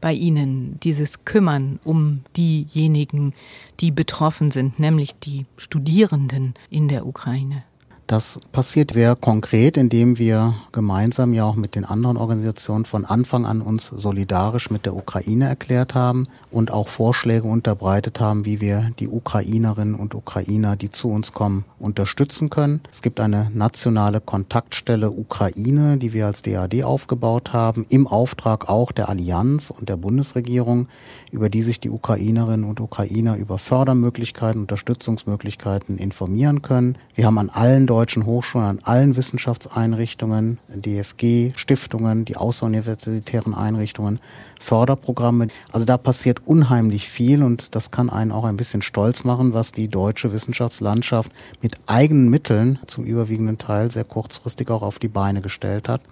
[0.00, 3.32] bei Ihnen, dieses Kümmern um diejenigen,
[3.80, 7.64] die betroffen sind, nämlich die Studierenden in der Ukraine?
[8.06, 13.46] Das passiert sehr konkret, indem wir gemeinsam ja auch mit den anderen Organisationen von Anfang
[13.46, 18.92] an uns solidarisch mit der Ukraine erklärt haben und auch Vorschläge unterbreitet haben, wie wir
[19.00, 22.80] die Ukrainerinnen und Ukrainer, die zu uns kommen, unterstützen können.
[22.92, 28.92] Es gibt eine nationale Kontaktstelle Ukraine, die wir als DAD aufgebaut haben, im Auftrag auch
[28.92, 30.86] der Allianz und der Bundesregierung,
[31.32, 36.96] über die sich die Ukrainerinnen und Ukrainer über Fördermöglichkeiten, Unterstützungsmöglichkeiten informieren können.
[37.16, 44.20] Wir haben an allen deutschen Hochschulen, an allen Wissenschaftseinrichtungen, DFG, Stiftungen, die außeruniversitären Einrichtungen,
[44.60, 45.48] Förderprogramme.
[45.72, 49.72] Also da passiert unheimlich viel und das kann einen auch ein bisschen stolz machen, was
[49.72, 51.32] die deutsche Wissenschaftslandschaft
[51.62, 56.02] mit eigenen Mitteln zum überwiegenden Teil sehr kurzfristig auch auf die Beine gestellt hat.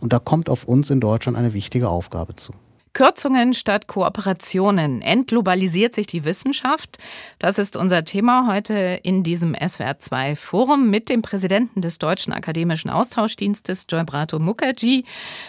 [0.00, 2.54] Und da kommt auf uns in Deutschland eine wichtige Aufgabe zu.
[2.92, 5.02] Kürzungen statt Kooperationen.
[5.02, 6.98] Entglobalisiert sich die Wissenschaft?
[7.38, 12.90] Das ist unser Thema heute in diesem SWR2 Forum mit dem Präsidenten des Deutschen Akademischen
[12.90, 15.04] Austauschdienstes, Joybrato Mukherjee,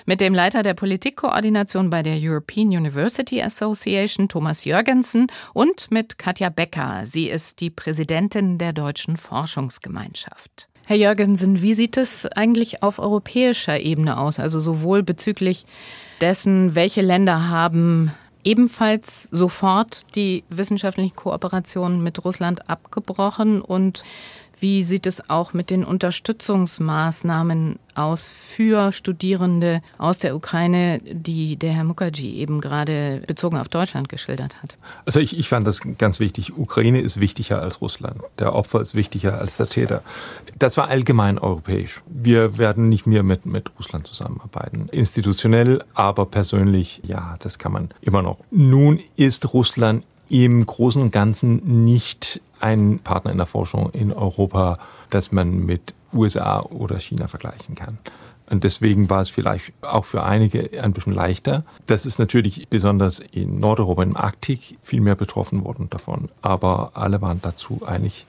[0.05, 6.49] mit dem Leiter der Politikkoordination bei der European University Association, Thomas Jürgensen, und mit Katja
[6.49, 7.01] Becker.
[7.05, 10.70] Sie ist die Präsidentin der Deutschen Forschungsgemeinschaft.
[10.85, 14.39] Herr Jürgensen, wie sieht es eigentlich auf europäischer Ebene aus?
[14.39, 15.65] Also sowohl bezüglich
[16.19, 18.11] dessen, welche Länder haben
[18.43, 24.03] ebenfalls sofort die wissenschaftliche Kooperation mit Russland abgebrochen und
[24.61, 31.73] wie sieht es auch mit den Unterstützungsmaßnahmen aus für Studierende aus der Ukraine, die der
[31.73, 34.77] Herr Mukherjee eben gerade bezogen auf Deutschland geschildert hat?
[35.05, 36.57] Also ich, ich fand das ganz wichtig.
[36.57, 38.21] Ukraine ist wichtiger als Russland.
[38.39, 40.03] Der Opfer ist wichtiger als der Täter.
[40.57, 42.01] Das war allgemein europäisch.
[42.07, 44.89] Wir werden nicht mehr mit, mit Russland zusammenarbeiten.
[44.91, 48.37] Institutionell, aber persönlich, ja, das kann man immer noch.
[48.51, 54.77] Nun ist Russland im Großen und Ganzen nicht ein Partner in der Forschung in Europa,
[55.09, 57.97] das man mit USA oder China vergleichen kann.
[58.51, 61.63] Und deswegen war es vielleicht auch für einige ein bisschen leichter.
[61.85, 66.27] Das ist natürlich besonders in Nordeuropa, im Arktik, viel mehr betroffen worden davon.
[66.41, 68.25] Aber alle waren dazu eigentlich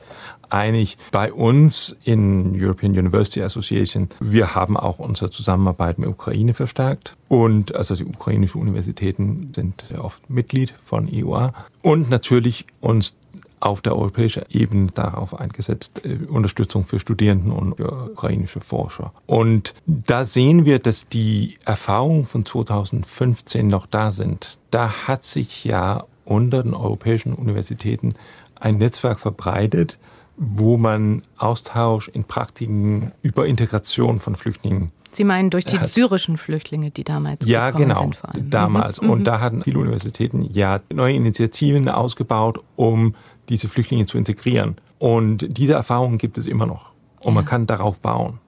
[0.48, 0.96] einig.
[1.10, 7.16] Bei uns in European University Association, wir haben auch unsere Zusammenarbeit mit Ukraine verstärkt.
[7.28, 11.52] Und also die ukrainischen Universitäten sind oft Mitglied von EUA.
[11.82, 13.16] Und natürlich uns
[13.62, 19.12] auf der europäischen Ebene darauf eingesetzt, äh, Unterstützung für Studierenden und für ukrainische Forscher.
[19.26, 24.58] Und da sehen wir, dass die Erfahrungen von 2015 noch da sind.
[24.70, 28.14] Da hat sich ja unter den europäischen Universitäten
[28.56, 29.98] ein Netzwerk verbreitet,
[30.36, 36.90] wo man Austausch in Praktiken über Integration von Flüchtlingen Sie meinen durch die syrischen Flüchtlinge,
[36.90, 38.48] die damals ja, genau, sind vor allem.
[38.48, 39.02] damals.
[39.02, 39.10] Mhm.
[39.10, 43.14] Und da hatten viele Universitäten ja neue Initiativen ausgebaut, um
[43.48, 44.76] diese Flüchtlinge zu integrieren.
[44.98, 46.92] Und diese Erfahrungen gibt es immer noch.
[47.20, 48.38] Und man kann darauf bauen.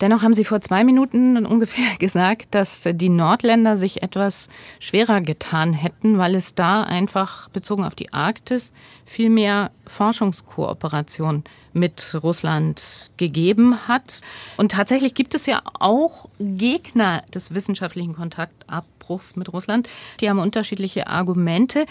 [0.00, 5.72] Dennoch haben Sie vor zwei Minuten ungefähr gesagt, dass die Nordländer sich etwas schwerer getan
[5.72, 8.72] hätten, weil es da einfach bezogen auf die Arktis
[9.04, 14.20] viel mehr Forschungskooperation mit Russland gegeben hat.
[14.56, 19.88] Und tatsächlich gibt es ja auch Gegner des wissenschaftlichen Kontaktabbruchs mit Russland.
[20.20, 21.86] Die haben unterschiedliche Argumente.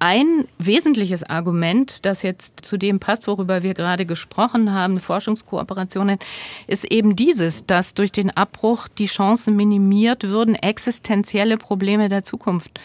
[0.00, 6.18] Ein wesentliches Argument, das jetzt zu dem passt, worüber wir gerade gesprochen haben, Forschungskooperationen,
[6.68, 12.78] ist eben dieses, dass durch den Abbruch die Chancen minimiert würden, existenzielle Probleme der Zukunft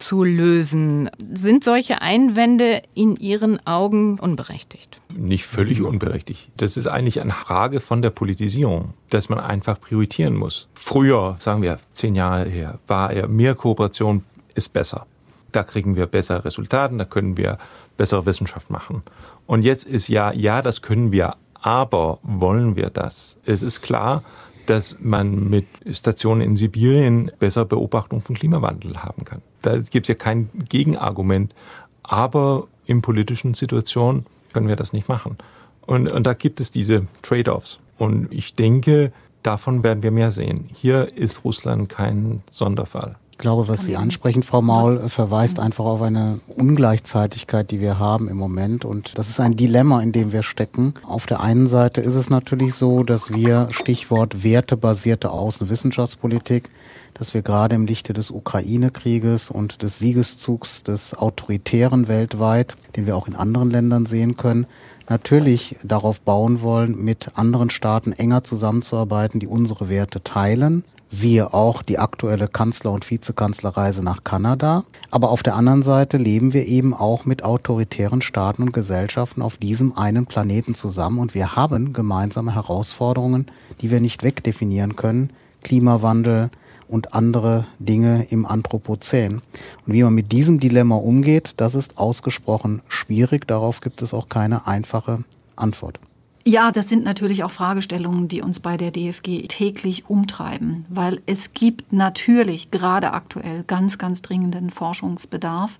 [0.00, 1.10] zu lösen.
[1.32, 5.00] Sind solche Einwände in Ihren Augen unberechtigt?
[5.14, 6.50] Nicht völlig unberechtigt.
[6.56, 10.68] Das ist eigentlich eine Frage von der Politisierung, dass man einfach priorisieren muss.
[10.74, 15.06] Früher, sagen wir zehn Jahre her, war ja mehr Kooperation ist besser
[15.52, 17.58] da kriegen wir bessere Resultate, da können wir
[17.96, 19.02] bessere Wissenschaft machen.
[19.46, 23.36] Und jetzt ist ja, ja, das können wir, aber wollen wir das?
[23.44, 24.22] Es ist klar,
[24.66, 29.42] dass man mit Stationen in Sibirien besser Beobachtung von Klimawandel haben kann.
[29.62, 31.54] Da gibt es ja kein Gegenargument.
[32.02, 35.38] Aber in politischen Situationen können wir das nicht machen.
[35.86, 37.80] Und, und da gibt es diese Trade-offs.
[37.98, 40.68] Und ich denke, davon werden wir mehr sehen.
[40.74, 46.38] Hier ist Russland kein Sonderfall glaube, was Sie ansprechen, Frau Maul, verweist einfach auf eine
[46.56, 48.84] Ungleichzeitigkeit, die wir haben im Moment.
[48.84, 50.94] Und das ist ein Dilemma, in dem wir stecken.
[51.06, 56.68] Auf der einen Seite ist es natürlich so, dass wir, Stichwort wertebasierte Außenwissenschaftspolitik,
[57.14, 63.16] dass wir gerade im Lichte des Ukraine-Krieges und des Siegeszugs des Autoritären weltweit, den wir
[63.16, 64.66] auch in anderen Ländern sehen können,
[65.08, 71.82] natürlich darauf bauen wollen, mit anderen Staaten enger zusammenzuarbeiten, die unsere Werte teilen Siehe auch
[71.82, 74.84] die aktuelle Kanzler- und Vizekanzlerreise nach Kanada.
[75.10, 79.56] Aber auf der anderen Seite leben wir eben auch mit autoritären Staaten und Gesellschaften auf
[79.56, 83.46] diesem einen Planeten zusammen und wir haben gemeinsame Herausforderungen,
[83.80, 85.32] die wir nicht wegdefinieren können.
[85.64, 86.50] Klimawandel
[86.86, 89.42] und andere Dinge im Anthropozän.
[89.86, 93.48] Und wie man mit diesem Dilemma umgeht, das ist ausgesprochen schwierig.
[93.48, 95.24] Darauf gibt es auch keine einfache
[95.56, 95.98] Antwort.
[96.44, 101.52] Ja, das sind natürlich auch Fragestellungen, die uns bei der DFG täglich umtreiben, weil es
[101.52, 105.78] gibt natürlich gerade aktuell ganz, ganz dringenden Forschungsbedarf,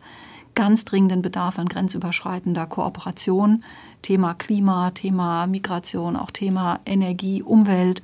[0.55, 3.65] ganz dringenden Bedarf an grenzüberschreitender Kooperation,
[4.03, 8.03] Thema Klima, Thema Migration, auch Thema Energie, Umwelt.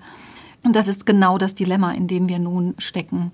[0.65, 3.33] Und das ist genau das Dilemma, in dem wir nun stecken.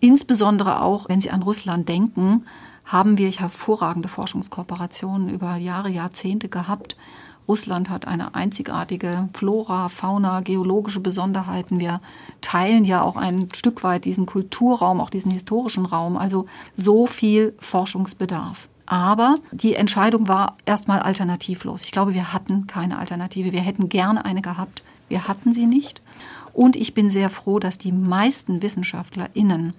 [0.00, 2.44] Insbesondere auch, wenn Sie an Russland denken,
[2.84, 6.96] haben wir hervorragende Forschungskooperationen über Jahre, Jahrzehnte gehabt
[7.48, 11.78] Russland hat eine einzigartige Flora, Fauna, geologische Besonderheiten.
[11.78, 12.00] Wir
[12.40, 16.16] teilen ja auch ein Stück weit diesen Kulturraum, auch diesen historischen Raum.
[16.16, 18.68] Also so viel Forschungsbedarf.
[18.86, 21.82] Aber die Entscheidung war erstmal alternativlos.
[21.82, 23.52] Ich glaube, wir hatten keine Alternative.
[23.52, 24.82] Wir hätten gerne eine gehabt.
[25.08, 26.02] Wir hatten sie nicht.
[26.52, 29.74] Und ich bin sehr froh, dass die meisten WissenschaftlerInnen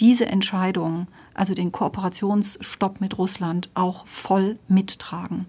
[0.00, 5.46] diese Entscheidung, also den Kooperationsstopp mit Russland, auch voll mittragen.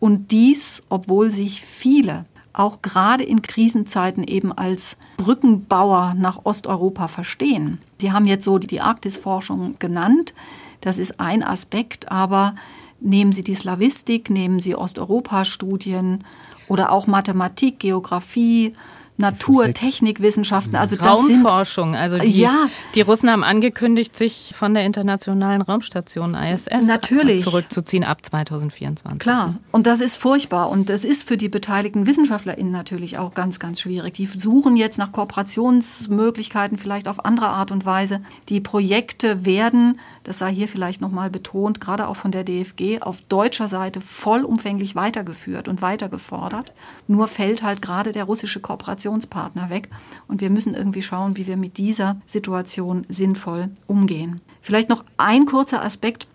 [0.00, 7.78] Und dies, obwohl sich viele auch gerade in Krisenzeiten eben als Brückenbauer nach Osteuropa verstehen.
[8.00, 10.34] Sie haben jetzt so die Arktisforschung genannt.
[10.80, 12.56] Das ist ein Aspekt, aber
[13.00, 16.24] nehmen Sie die Slawistik, nehmen Sie Osteuropa-Studien
[16.66, 18.74] oder auch Mathematik, Geografie,
[19.20, 21.94] Natur, Technikwissenschaften, also Raumforschung.
[21.94, 27.44] also die, ja, die Russen haben angekündigt, sich von der internationalen Raumstation ISS natürlich.
[27.44, 29.18] zurückzuziehen ab 2024.
[29.20, 33.58] Klar, und das ist furchtbar und das ist für die beteiligten WissenschaftlerInnen natürlich auch ganz,
[33.58, 34.14] ganz schwierig.
[34.14, 38.20] Die suchen jetzt nach Kooperationsmöglichkeiten, vielleicht auf andere Art und Weise.
[38.48, 43.22] Die Projekte werden, das sei hier vielleicht nochmal betont, gerade auch von der DFG, auf
[43.22, 46.72] deutscher Seite vollumfänglich weitergeführt und weitergefordert.
[47.08, 49.88] Nur fällt halt gerade der russische Kooperation Kooperationspartner weg.
[50.28, 54.40] Und wir müssen irgendwie schauen, wie wir mit dieser Situation sinnvoll umgehen.
[54.62, 56.26] Vielleicht noch ein kurzer Aspekt.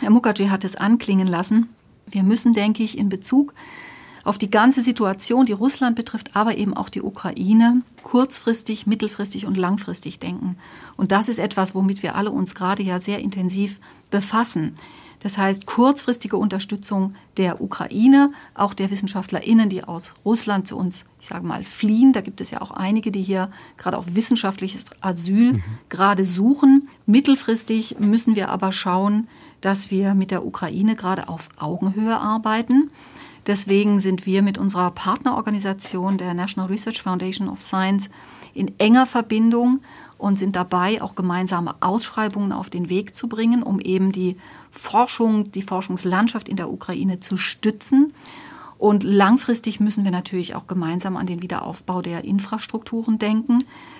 [0.00, 1.68] Herr Mukherjee hat es anklingen lassen.
[2.06, 3.54] Wir müssen, denke ich, in Bezug
[4.24, 9.56] auf die ganze Situation, die Russland betrifft, aber eben auch die Ukraine, kurzfristig, mittelfristig und
[9.56, 10.56] langfristig denken.
[10.96, 13.80] Und das ist etwas, womit wir alle uns gerade ja sehr intensiv
[14.10, 14.74] befassen.
[15.22, 21.26] Das heißt, kurzfristige Unterstützung der Ukraine, auch der WissenschaftlerInnen, die aus Russland zu uns, ich
[21.26, 22.14] sage mal, fliehen.
[22.14, 25.62] Da gibt es ja auch einige, die hier gerade auch wissenschaftliches Asyl mhm.
[25.90, 26.88] gerade suchen.
[27.04, 29.28] Mittelfristig müssen wir aber schauen,
[29.60, 32.90] dass wir mit der Ukraine gerade auf Augenhöhe arbeiten.
[33.46, 38.10] Deswegen sind wir mit unserer Partnerorganisation der National Research Foundation of Science
[38.54, 39.80] in enger Verbindung
[40.18, 44.36] und sind dabei, auch gemeinsame Ausschreibungen auf den Weg zu bringen, um eben die
[44.70, 48.12] Forschung, die Forschungslandschaft in der Ukraine zu stützen.
[48.76, 53.58] Und langfristig müssen wir natürlich auch gemeinsam an den Wiederaufbau der Infrastrukturen denken,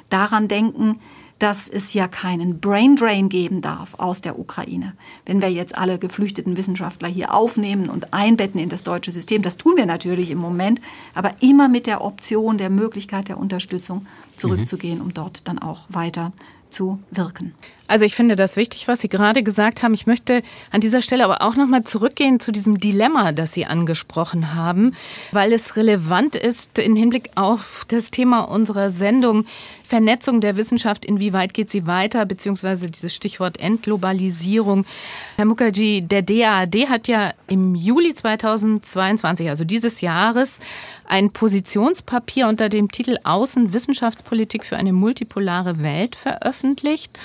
[0.09, 0.99] daran denken,
[1.41, 4.93] dass es ja keinen Brain Drain geben darf aus der Ukraine.
[5.25, 9.57] Wenn wir jetzt alle geflüchteten Wissenschaftler hier aufnehmen und einbetten in das deutsche System, das
[9.57, 10.81] tun wir natürlich im Moment,
[11.15, 15.05] aber immer mit der Option der Möglichkeit der Unterstützung zurückzugehen, mhm.
[15.07, 16.33] um dort dann auch weiter
[16.69, 17.55] zu wirken.
[17.91, 19.95] Also ich finde das wichtig, was Sie gerade gesagt haben.
[19.95, 23.67] Ich möchte an dieser Stelle aber auch noch mal zurückgehen zu diesem Dilemma, das Sie
[23.67, 24.95] angesprochen haben,
[25.33, 29.45] weil es relevant ist im Hinblick auf das Thema unserer Sendung
[29.91, 31.05] Vernetzung der Wissenschaft.
[31.05, 34.87] Inwieweit geht sie weiter, beziehungsweise dieses Stichwort Entglobalisierung.
[35.35, 40.61] Herr Mukherjee, der DAAD hat ja im Juli 2022, also dieses Jahres,
[41.09, 47.19] ein Positionspapier unter dem Titel Außenwissenschaftspolitik für eine multipolare Welt veröffentlicht.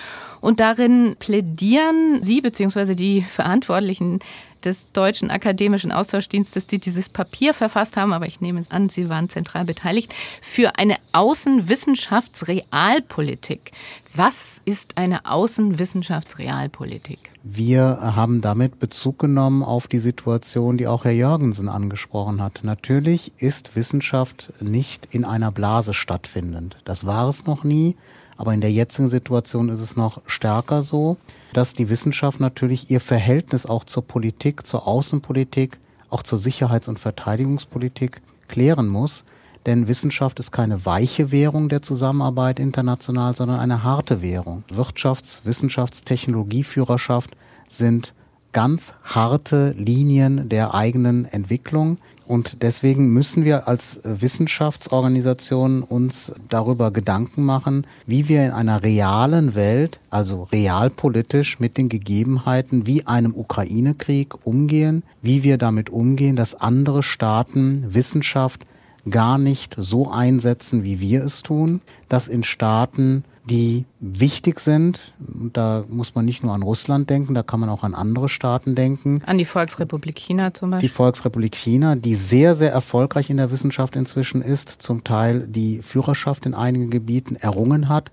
[0.46, 2.94] Und darin plädieren Sie bzw.
[2.94, 4.20] die Verantwortlichen
[4.64, 9.10] des Deutschen Akademischen Austauschdienstes, die dieses Papier verfasst haben, aber ich nehme es an, Sie
[9.10, 13.72] waren zentral beteiligt, für eine Außenwissenschaftsrealpolitik.
[14.14, 17.32] Was ist eine Außenwissenschaftsrealpolitik?
[17.42, 22.60] Wir haben damit Bezug genommen auf die Situation, die auch Herr Jörgensen angesprochen hat.
[22.62, 26.78] Natürlich ist Wissenschaft nicht in einer Blase stattfindend.
[26.86, 27.96] Das war es noch nie.
[28.38, 31.18] Aber in der jetzigen Situation ist es noch stärker so,
[31.54, 35.78] dass die Wissenschaft natürlich ihr Verhältnis auch zur Politik, zur Außenpolitik,
[36.10, 39.24] auch zur Sicherheits- und Verteidigungspolitik klären muss.
[39.66, 44.64] Denn Wissenschaft ist keine weiche Währung der Zusammenarbeit international, sondern eine harte Währung.
[44.70, 47.36] Wirtschafts-, Wissenschafts-, Technologieführerschaft
[47.68, 48.14] sind
[48.52, 51.98] ganz harte Linien der eigenen Entwicklung.
[52.26, 59.54] Und deswegen müssen wir als Wissenschaftsorganisation uns darüber Gedanken machen, wie wir in einer realen
[59.54, 66.56] Welt, also realpolitisch mit den Gegebenheiten wie einem Ukraine-Krieg umgehen, wie wir damit umgehen, dass
[66.56, 68.66] andere Staaten Wissenschaft
[69.10, 75.14] gar nicht so einsetzen, wie wir es tun, dass in Staaten die wichtig sind.
[75.54, 78.76] Da muss man nicht nur an Russland denken, da kann man auch an andere Staaten
[78.76, 79.22] denken.
[79.26, 80.90] An die Volksrepublik China zum Beispiel.
[80.90, 85.82] Die Volksrepublik China, die sehr, sehr erfolgreich in der Wissenschaft inzwischen ist, zum Teil die
[85.82, 88.12] Führerschaft in einigen Gebieten errungen hat,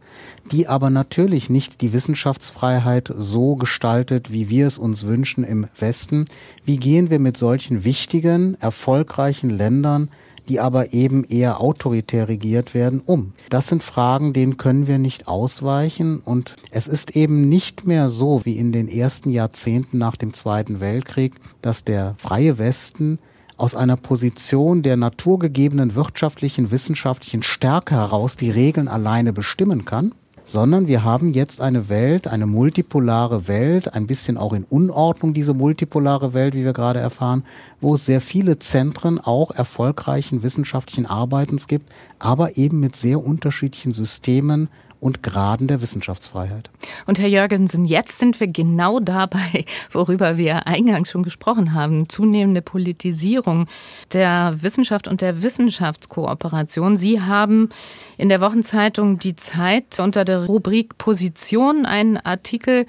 [0.50, 6.26] die aber natürlich nicht die Wissenschaftsfreiheit so gestaltet, wie wir es uns wünschen im Westen.
[6.64, 10.10] Wie gehen wir mit solchen wichtigen, erfolgreichen Ländern
[10.48, 13.32] die aber eben eher autoritär regiert werden, um?
[13.50, 18.44] Das sind Fragen, denen können wir nicht ausweichen und es ist eben nicht mehr so
[18.44, 23.18] wie in den ersten Jahrzehnten nach dem Zweiten Weltkrieg, dass der freie Westen
[23.56, 30.14] aus einer Position der naturgegebenen wirtschaftlichen, wissenschaftlichen Stärke heraus die Regeln alleine bestimmen kann,
[30.44, 35.54] sondern wir haben jetzt eine Welt, eine multipolare Welt, ein bisschen auch in Unordnung diese
[35.54, 37.44] multipolare Welt, wie wir gerade erfahren,
[37.80, 43.92] wo es sehr viele Zentren auch erfolgreichen wissenschaftlichen Arbeitens gibt, aber eben mit sehr unterschiedlichen
[43.92, 44.68] Systemen
[45.02, 46.70] und Graden der Wissenschaftsfreiheit.
[47.06, 52.62] Und Herr Jürgensen, jetzt sind wir genau dabei, worüber wir eingangs schon gesprochen haben, zunehmende
[52.62, 53.66] Politisierung
[54.12, 56.96] der Wissenschaft und der Wissenschaftskooperation.
[56.96, 57.70] Sie haben
[58.16, 62.86] in der Wochenzeitung Die Zeit unter der Rubrik Position einen Artikel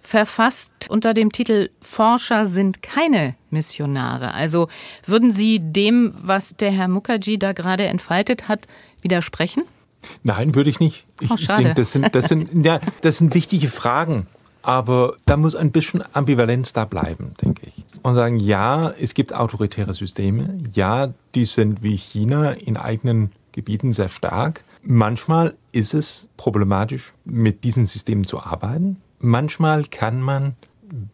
[0.00, 4.32] verfasst unter dem Titel Forscher sind keine Missionare.
[4.32, 4.68] Also
[5.04, 8.68] würden Sie dem, was der Herr Mukherjee da gerade entfaltet hat,
[9.02, 9.64] widersprechen?
[10.22, 11.06] Nein, würde ich nicht.
[11.20, 14.26] Ich, oh, ich denke, das sind, das, sind, ja, das sind wichtige Fragen.
[14.62, 17.84] Aber da muss ein bisschen Ambivalenz da bleiben, denke ich.
[18.02, 20.58] Und sagen, ja, es gibt autoritäre Systeme.
[20.74, 24.64] Ja, die sind wie China in eigenen Gebieten sehr stark.
[24.82, 28.98] Manchmal ist es problematisch, mit diesen Systemen zu arbeiten.
[29.20, 30.54] Manchmal kann man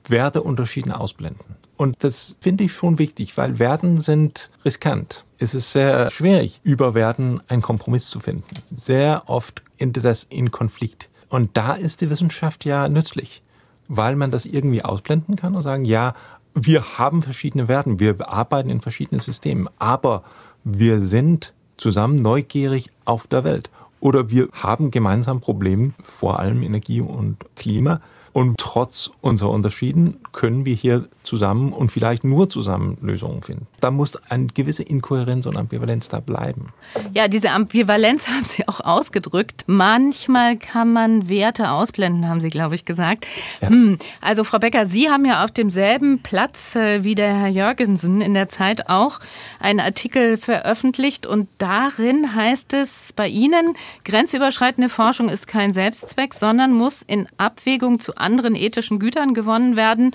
[0.08, 1.56] Werteunterschiede ausblenden.
[1.84, 5.26] Und das finde ich schon wichtig, weil Werten sind riskant.
[5.36, 8.46] Es ist sehr schwierig, über Werten einen Kompromiss zu finden.
[8.74, 11.10] Sehr oft endet das in Konflikt.
[11.28, 13.42] Und da ist die Wissenschaft ja nützlich,
[13.86, 16.14] weil man das irgendwie ausblenden kann und sagen, ja,
[16.54, 20.24] wir haben verschiedene Werten, wir arbeiten in verschiedenen Systemen, aber
[20.64, 23.68] wir sind zusammen neugierig auf der Welt.
[24.00, 28.00] Oder wir haben gemeinsam Probleme, vor allem Energie und Klima.
[28.34, 33.68] Und trotz unserer Unterschieden können wir hier zusammen und vielleicht nur zusammen Lösungen finden.
[33.78, 36.72] Da muss eine gewisse Inkohärenz und Ambivalenz da bleiben.
[37.12, 39.62] Ja, diese Ambivalenz haben Sie auch ausgedrückt.
[39.68, 43.28] Manchmal kann man Werte ausblenden, haben Sie, glaube ich, gesagt.
[43.60, 43.68] Ja.
[43.68, 43.98] Hm.
[44.20, 48.34] Also, Frau Becker, Sie haben ja auf demselben Platz äh, wie der Herr Jörgensen in
[48.34, 49.20] der Zeit auch
[49.60, 56.72] einen Artikel veröffentlicht und darin heißt es bei Ihnen, grenzüberschreitende Forschung ist kein Selbstzweck, sondern
[56.72, 60.14] muss in Abwägung zu anderen ethischen Gütern gewonnen werden.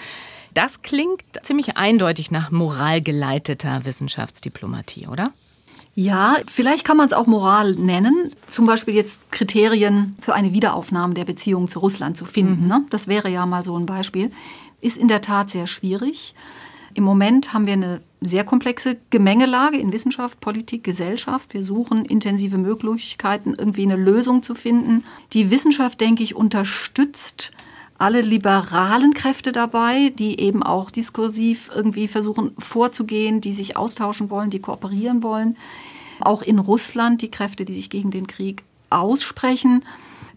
[0.54, 5.32] Das klingt ziemlich eindeutig nach moralgeleiteter Wissenschaftsdiplomatie, oder?
[5.96, 8.32] Ja, vielleicht kann man es auch Moral nennen.
[8.48, 12.64] Zum Beispiel jetzt Kriterien für eine Wiederaufnahme der Beziehungen zu Russland zu finden.
[12.64, 12.68] Mhm.
[12.68, 12.86] Ne?
[12.90, 14.32] Das wäre ja mal so ein Beispiel.
[14.82, 16.36] Ist in der Tat sehr schwierig.
[16.94, 21.54] Im Moment haben wir eine sehr komplexe Gemengelage in Wissenschaft, Politik, Gesellschaft.
[21.54, 25.04] Wir suchen intensive Möglichkeiten, irgendwie eine Lösung zu finden.
[25.34, 27.52] Die Wissenschaft, denke ich, unterstützt
[28.00, 34.50] alle liberalen Kräfte dabei, die eben auch diskursiv irgendwie versuchen vorzugehen, die sich austauschen wollen,
[34.50, 35.58] die kooperieren wollen.
[36.22, 39.84] Auch in Russland die Kräfte, die sich gegen den Krieg aussprechen.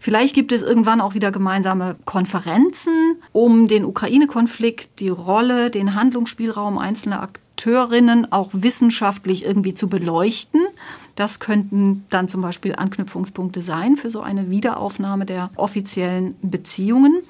[0.00, 6.78] Vielleicht gibt es irgendwann auch wieder gemeinsame Konferenzen, um den Ukraine-Konflikt, die Rolle, den Handlungsspielraum
[6.78, 10.60] einzelner Akteurinnen auch wissenschaftlich irgendwie zu beleuchten.
[11.14, 17.22] Das könnten dann zum Beispiel Anknüpfungspunkte sein für so eine Wiederaufnahme der offiziellen Beziehungen.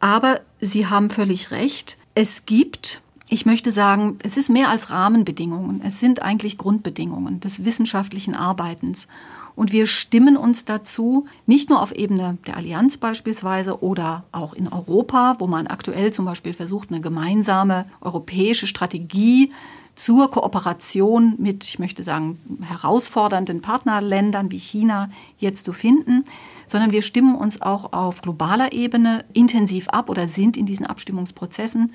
[0.00, 1.98] Aber Sie haben völlig recht.
[2.14, 5.80] Es gibt, ich möchte sagen, es ist mehr als Rahmenbedingungen.
[5.84, 9.08] Es sind eigentlich Grundbedingungen des wissenschaftlichen Arbeitens.
[9.54, 14.68] Und wir stimmen uns dazu, nicht nur auf Ebene der Allianz beispielsweise oder auch in
[14.68, 19.52] Europa, wo man aktuell zum Beispiel versucht, eine gemeinsame europäische Strategie
[19.98, 26.24] zur Kooperation mit, ich möchte sagen, herausfordernden Partnerländern wie China jetzt zu finden,
[26.66, 31.92] sondern wir stimmen uns auch auf globaler Ebene intensiv ab oder sind in diesen Abstimmungsprozessen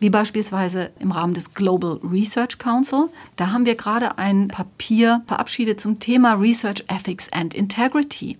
[0.00, 3.08] wie beispielsweise im Rahmen des Global Research Council.
[3.36, 8.36] Da haben wir gerade ein Papier verabschiedet zum Thema Research Ethics and Integrity.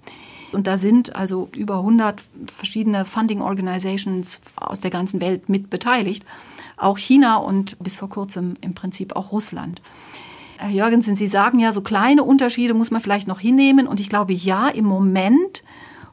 [0.54, 6.24] Und da sind also über 100 verschiedene Funding Organizations aus der ganzen Welt mit beteiligt.
[6.76, 9.82] Auch China und bis vor kurzem im Prinzip auch Russland.
[10.58, 13.86] Herr Jürgensen, Sie sagen ja, so kleine Unterschiede muss man vielleicht noch hinnehmen.
[13.86, 15.64] Und ich glaube, ja, im Moment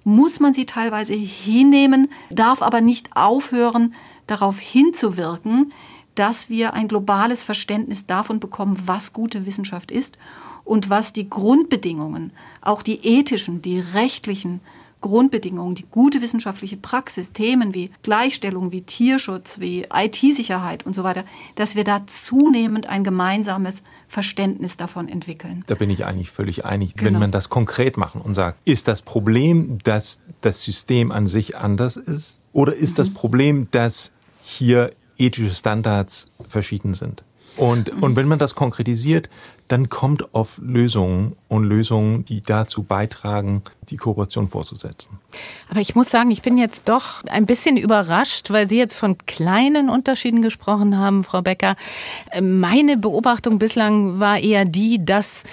[0.03, 3.93] muss man sie teilweise hinnehmen, darf aber nicht aufhören,
[4.25, 5.71] darauf hinzuwirken,
[6.15, 10.17] dass wir ein globales Verständnis davon bekommen, was gute Wissenschaft ist
[10.63, 12.31] und was die Grundbedingungen,
[12.61, 14.61] auch die ethischen, die rechtlichen
[15.01, 21.25] Grundbedingungen, die gute wissenschaftliche Praxis, Themen wie Gleichstellung, wie Tierschutz, wie IT-Sicherheit und so weiter,
[21.55, 25.63] dass wir da zunehmend ein gemeinsames Verständnis davon entwickeln.
[25.67, 26.93] Da bin ich eigentlich völlig einig.
[26.93, 27.05] Genau.
[27.05, 31.57] Wenn man das konkret machen und sagt, ist das Problem, dass das System an sich
[31.57, 32.39] anders ist?
[32.53, 32.97] Oder ist mhm.
[32.97, 37.23] das Problem, dass hier ethische Standards verschieden sind?
[37.57, 39.29] Und, und wenn man das konkretisiert,
[39.71, 45.19] dann kommt auf Lösungen und Lösungen, die dazu beitragen, die Kooperation fortzusetzen.
[45.69, 49.17] Aber ich muss sagen, ich bin jetzt doch ein bisschen überrascht, weil Sie jetzt von
[49.25, 51.75] kleinen Unterschieden gesprochen haben, Frau Becker.
[52.41, 55.43] Meine Beobachtung bislang war eher die, dass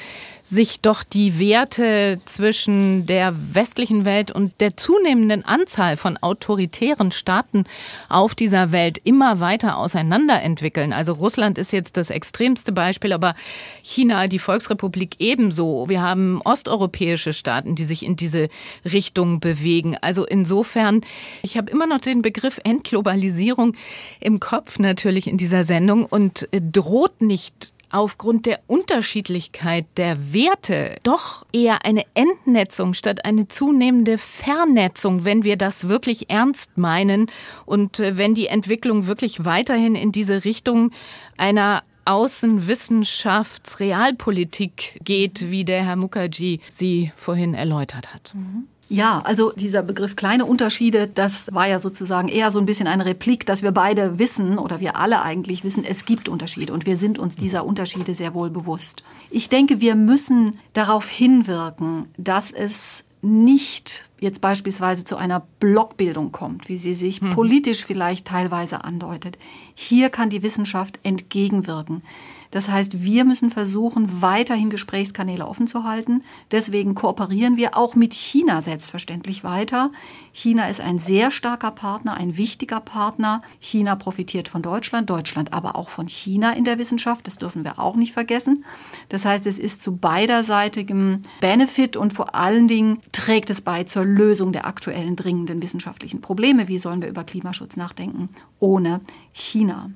[0.51, 7.65] sich doch die Werte zwischen der westlichen Welt und der zunehmenden Anzahl von autoritären Staaten
[8.09, 10.95] auf dieser Welt immer weiter auseinanderentwickeln.
[10.95, 13.35] Also Russland ist jetzt das extremste Beispiel, aber
[13.83, 15.87] China, die Volksrepublik ebenso.
[15.89, 18.49] Wir haben osteuropäische Staaten, die sich in diese
[18.87, 19.99] Richtung bewegen.
[20.01, 21.03] Also insofern,
[21.43, 23.75] ich habe immer noch den Begriff Entglobalisierung
[24.19, 31.45] im Kopf natürlich in dieser Sendung und droht nicht aufgrund der Unterschiedlichkeit der Werte doch
[31.53, 37.31] eher eine Entnetzung statt eine zunehmende Vernetzung, wenn wir das wirklich ernst meinen
[37.67, 40.91] und äh, wenn die Entwicklung wirklich weiterhin in diese Richtung
[41.37, 48.35] einer Außenwissenschaftsrealpolitik geht, wie der Herr Mukherjee sie vorhin erläutert hat.
[48.35, 48.69] Mhm.
[48.91, 53.05] Ja, also dieser Begriff kleine Unterschiede, das war ja sozusagen eher so ein bisschen eine
[53.05, 56.97] Replik, dass wir beide wissen oder wir alle eigentlich wissen, es gibt Unterschiede und wir
[56.97, 59.03] sind uns dieser Unterschiede sehr wohl bewusst.
[59.31, 66.69] Ich denke, wir müssen darauf hinwirken, dass es nicht jetzt beispielsweise zu einer Blockbildung kommt,
[66.69, 67.31] wie sie sich hm.
[67.31, 69.37] politisch vielleicht teilweise andeutet.
[69.75, 72.03] Hier kann die Wissenschaft entgegenwirken.
[72.51, 76.23] Das heißt, wir müssen versuchen, weiterhin Gesprächskanäle offen zu halten.
[76.51, 79.91] Deswegen kooperieren wir auch mit China selbstverständlich weiter.
[80.33, 83.43] China ist ein sehr starker Partner, ein wichtiger Partner.
[83.61, 87.27] China profitiert von Deutschland, Deutschland aber auch von China in der Wissenschaft.
[87.27, 88.65] Das dürfen wir auch nicht vergessen.
[89.09, 94.05] Das heißt, es ist zu beiderseitigem Benefit und vor allen Dingen trägt es bei zur
[94.05, 96.69] Lösung der aktuellen dringenden wissenschaftlichen Probleme.
[96.69, 98.29] Wie sollen wir über Klimaschutz nachdenken
[98.59, 99.01] ohne
[99.33, 99.91] China?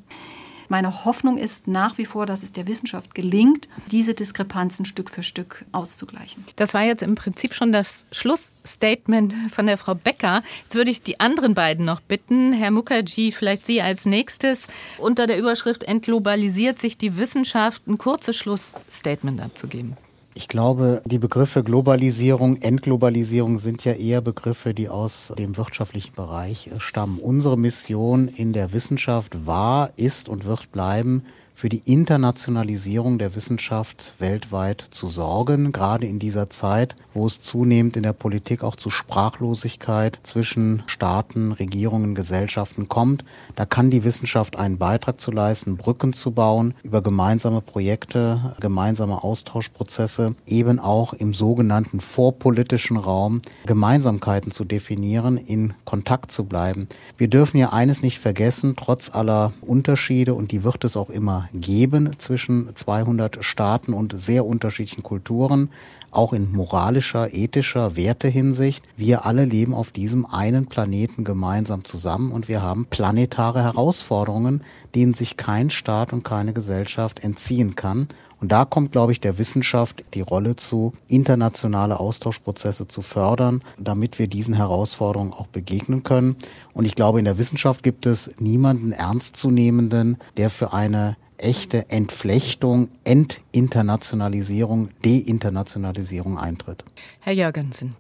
[0.73, 5.23] Meine Hoffnung ist nach wie vor, dass es der Wissenschaft gelingt, diese Diskrepanzen Stück für
[5.23, 6.47] Stück auszugleichen.
[6.57, 10.43] Das war jetzt im Prinzip schon das Schlussstatement von der Frau Becker.
[10.63, 12.55] Jetzt würde ich die anderen beiden noch bitten.
[12.55, 14.67] Herr Mukherjee, vielleicht Sie als nächstes
[14.97, 19.99] unter der Überschrift Entglobalisiert sich die Wissenschaft ein kurzes Schlussstatement abzugeben.
[20.35, 26.71] Ich glaube, die Begriffe Globalisierung, Entglobalisierung sind ja eher Begriffe, die aus dem wirtschaftlichen Bereich
[26.79, 27.19] stammen.
[27.19, 31.25] Unsere Mission in der Wissenschaft war, ist und wird bleiben,
[31.63, 37.97] für die Internationalisierung der Wissenschaft weltweit zu sorgen, gerade in dieser Zeit, wo es zunehmend
[37.97, 43.25] in der Politik auch zu Sprachlosigkeit zwischen Staaten, Regierungen, Gesellschaften kommt.
[43.55, 49.23] Da kann die Wissenschaft einen Beitrag zu leisten, Brücken zu bauen, über gemeinsame Projekte, gemeinsame
[49.23, 56.89] Austauschprozesse, eben auch im sogenannten vorpolitischen Raum Gemeinsamkeiten zu definieren, in Kontakt zu bleiben.
[57.19, 61.49] Wir dürfen ja eines nicht vergessen, trotz aller Unterschiede, und die wird es auch immer
[61.55, 65.71] geben zwischen 200 Staaten und sehr unterschiedlichen Kulturen,
[66.11, 68.85] auch in moralischer, ethischer Wertehinsicht.
[68.97, 74.63] Wir alle leben auf diesem einen Planeten gemeinsam zusammen und wir haben planetare Herausforderungen,
[74.95, 78.09] denen sich kein Staat und keine Gesellschaft entziehen kann.
[78.43, 84.19] Und da kommt, glaube ich, der Wissenschaft die Rolle zu, internationale Austauschprozesse zu fördern, damit
[84.19, 86.35] wir diesen Herausforderungen auch begegnen können.
[86.75, 92.89] Und ich glaube, in der Wissenschaft gibt es niemanden ernstzunehmenden, der für eine echte Entflechtung,
[93.05, 96.85] Entinternationalisierung, Deinternationalisierung eintritt.
[97.21, 97.97] Herr Jürgensen.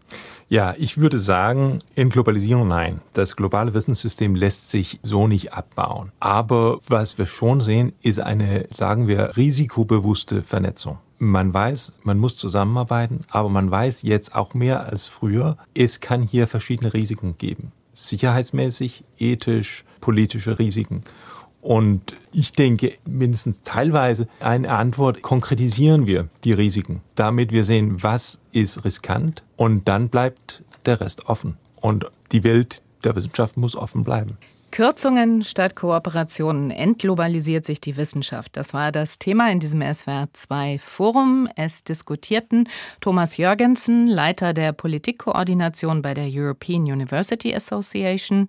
[0.48, 3.00] Ja, ich würde sagen, in Globalisierung nein.
[3.14, 6.12] Das globale Wissenssystem lässt sich so nicht abbauen.
[6.20, 10.98] Aber was wir schon sehen, ist eine, sagen wir, risikobewusste Vernetzung.
[11.18, 16.22] Man weiß, man muss zusammenarbeiten, aber man weiß jetzt auch mehr als früher, es kann
[16.22, 17.72] hier verschiedene Risiken geben.
[17.92, 21.02] Sicherheitsmäßig, ethisch, politische Risiken.
[21.62, 28.40] Und ich denke, mindestens teilweise eine Antwort konkretisieren wir die Risiken, damit wir sehen, was
[28.50, 31.56] ist riskant und dann bleibt der Rest offen.
[31.76, 34.38] Und die Welt der Wissenschaft muss offen bleiben.
[34.72, 38.56] Kürzungen statt Kooperationen entglobalisiert sich die Wissenschaft.
[38.56, 41.46] Das war das Thema in diesem SWR2 Forum.
[41.56, 42.66] Es diskutierten
[43.02, 48.46] Thomas Jörgensen, Leiter der Politikkoordination bei der European University Association,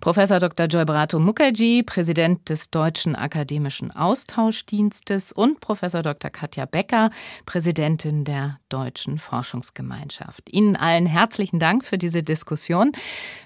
[0.00, 0.66] Professor Dr.
[0.66, 6.32] Joybrato Mukherjee, Präsident des Deutschen Akademischen Austauschdienstes und Professor Dr.
[6.32, 7.10] Katja Becker,
[7.46, 10.50] Präsidentin der Deutschen Forschungsgemeinschaft.
[10.50, 12.90] Ihnen allen herzlichen Dank für diese Diskussion.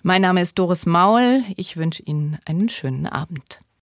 [0.02, 1.42] Mein Name ist Doris Maul.
[1.56, 3.60] Ich wünsche Ihnen einen schönen Abend.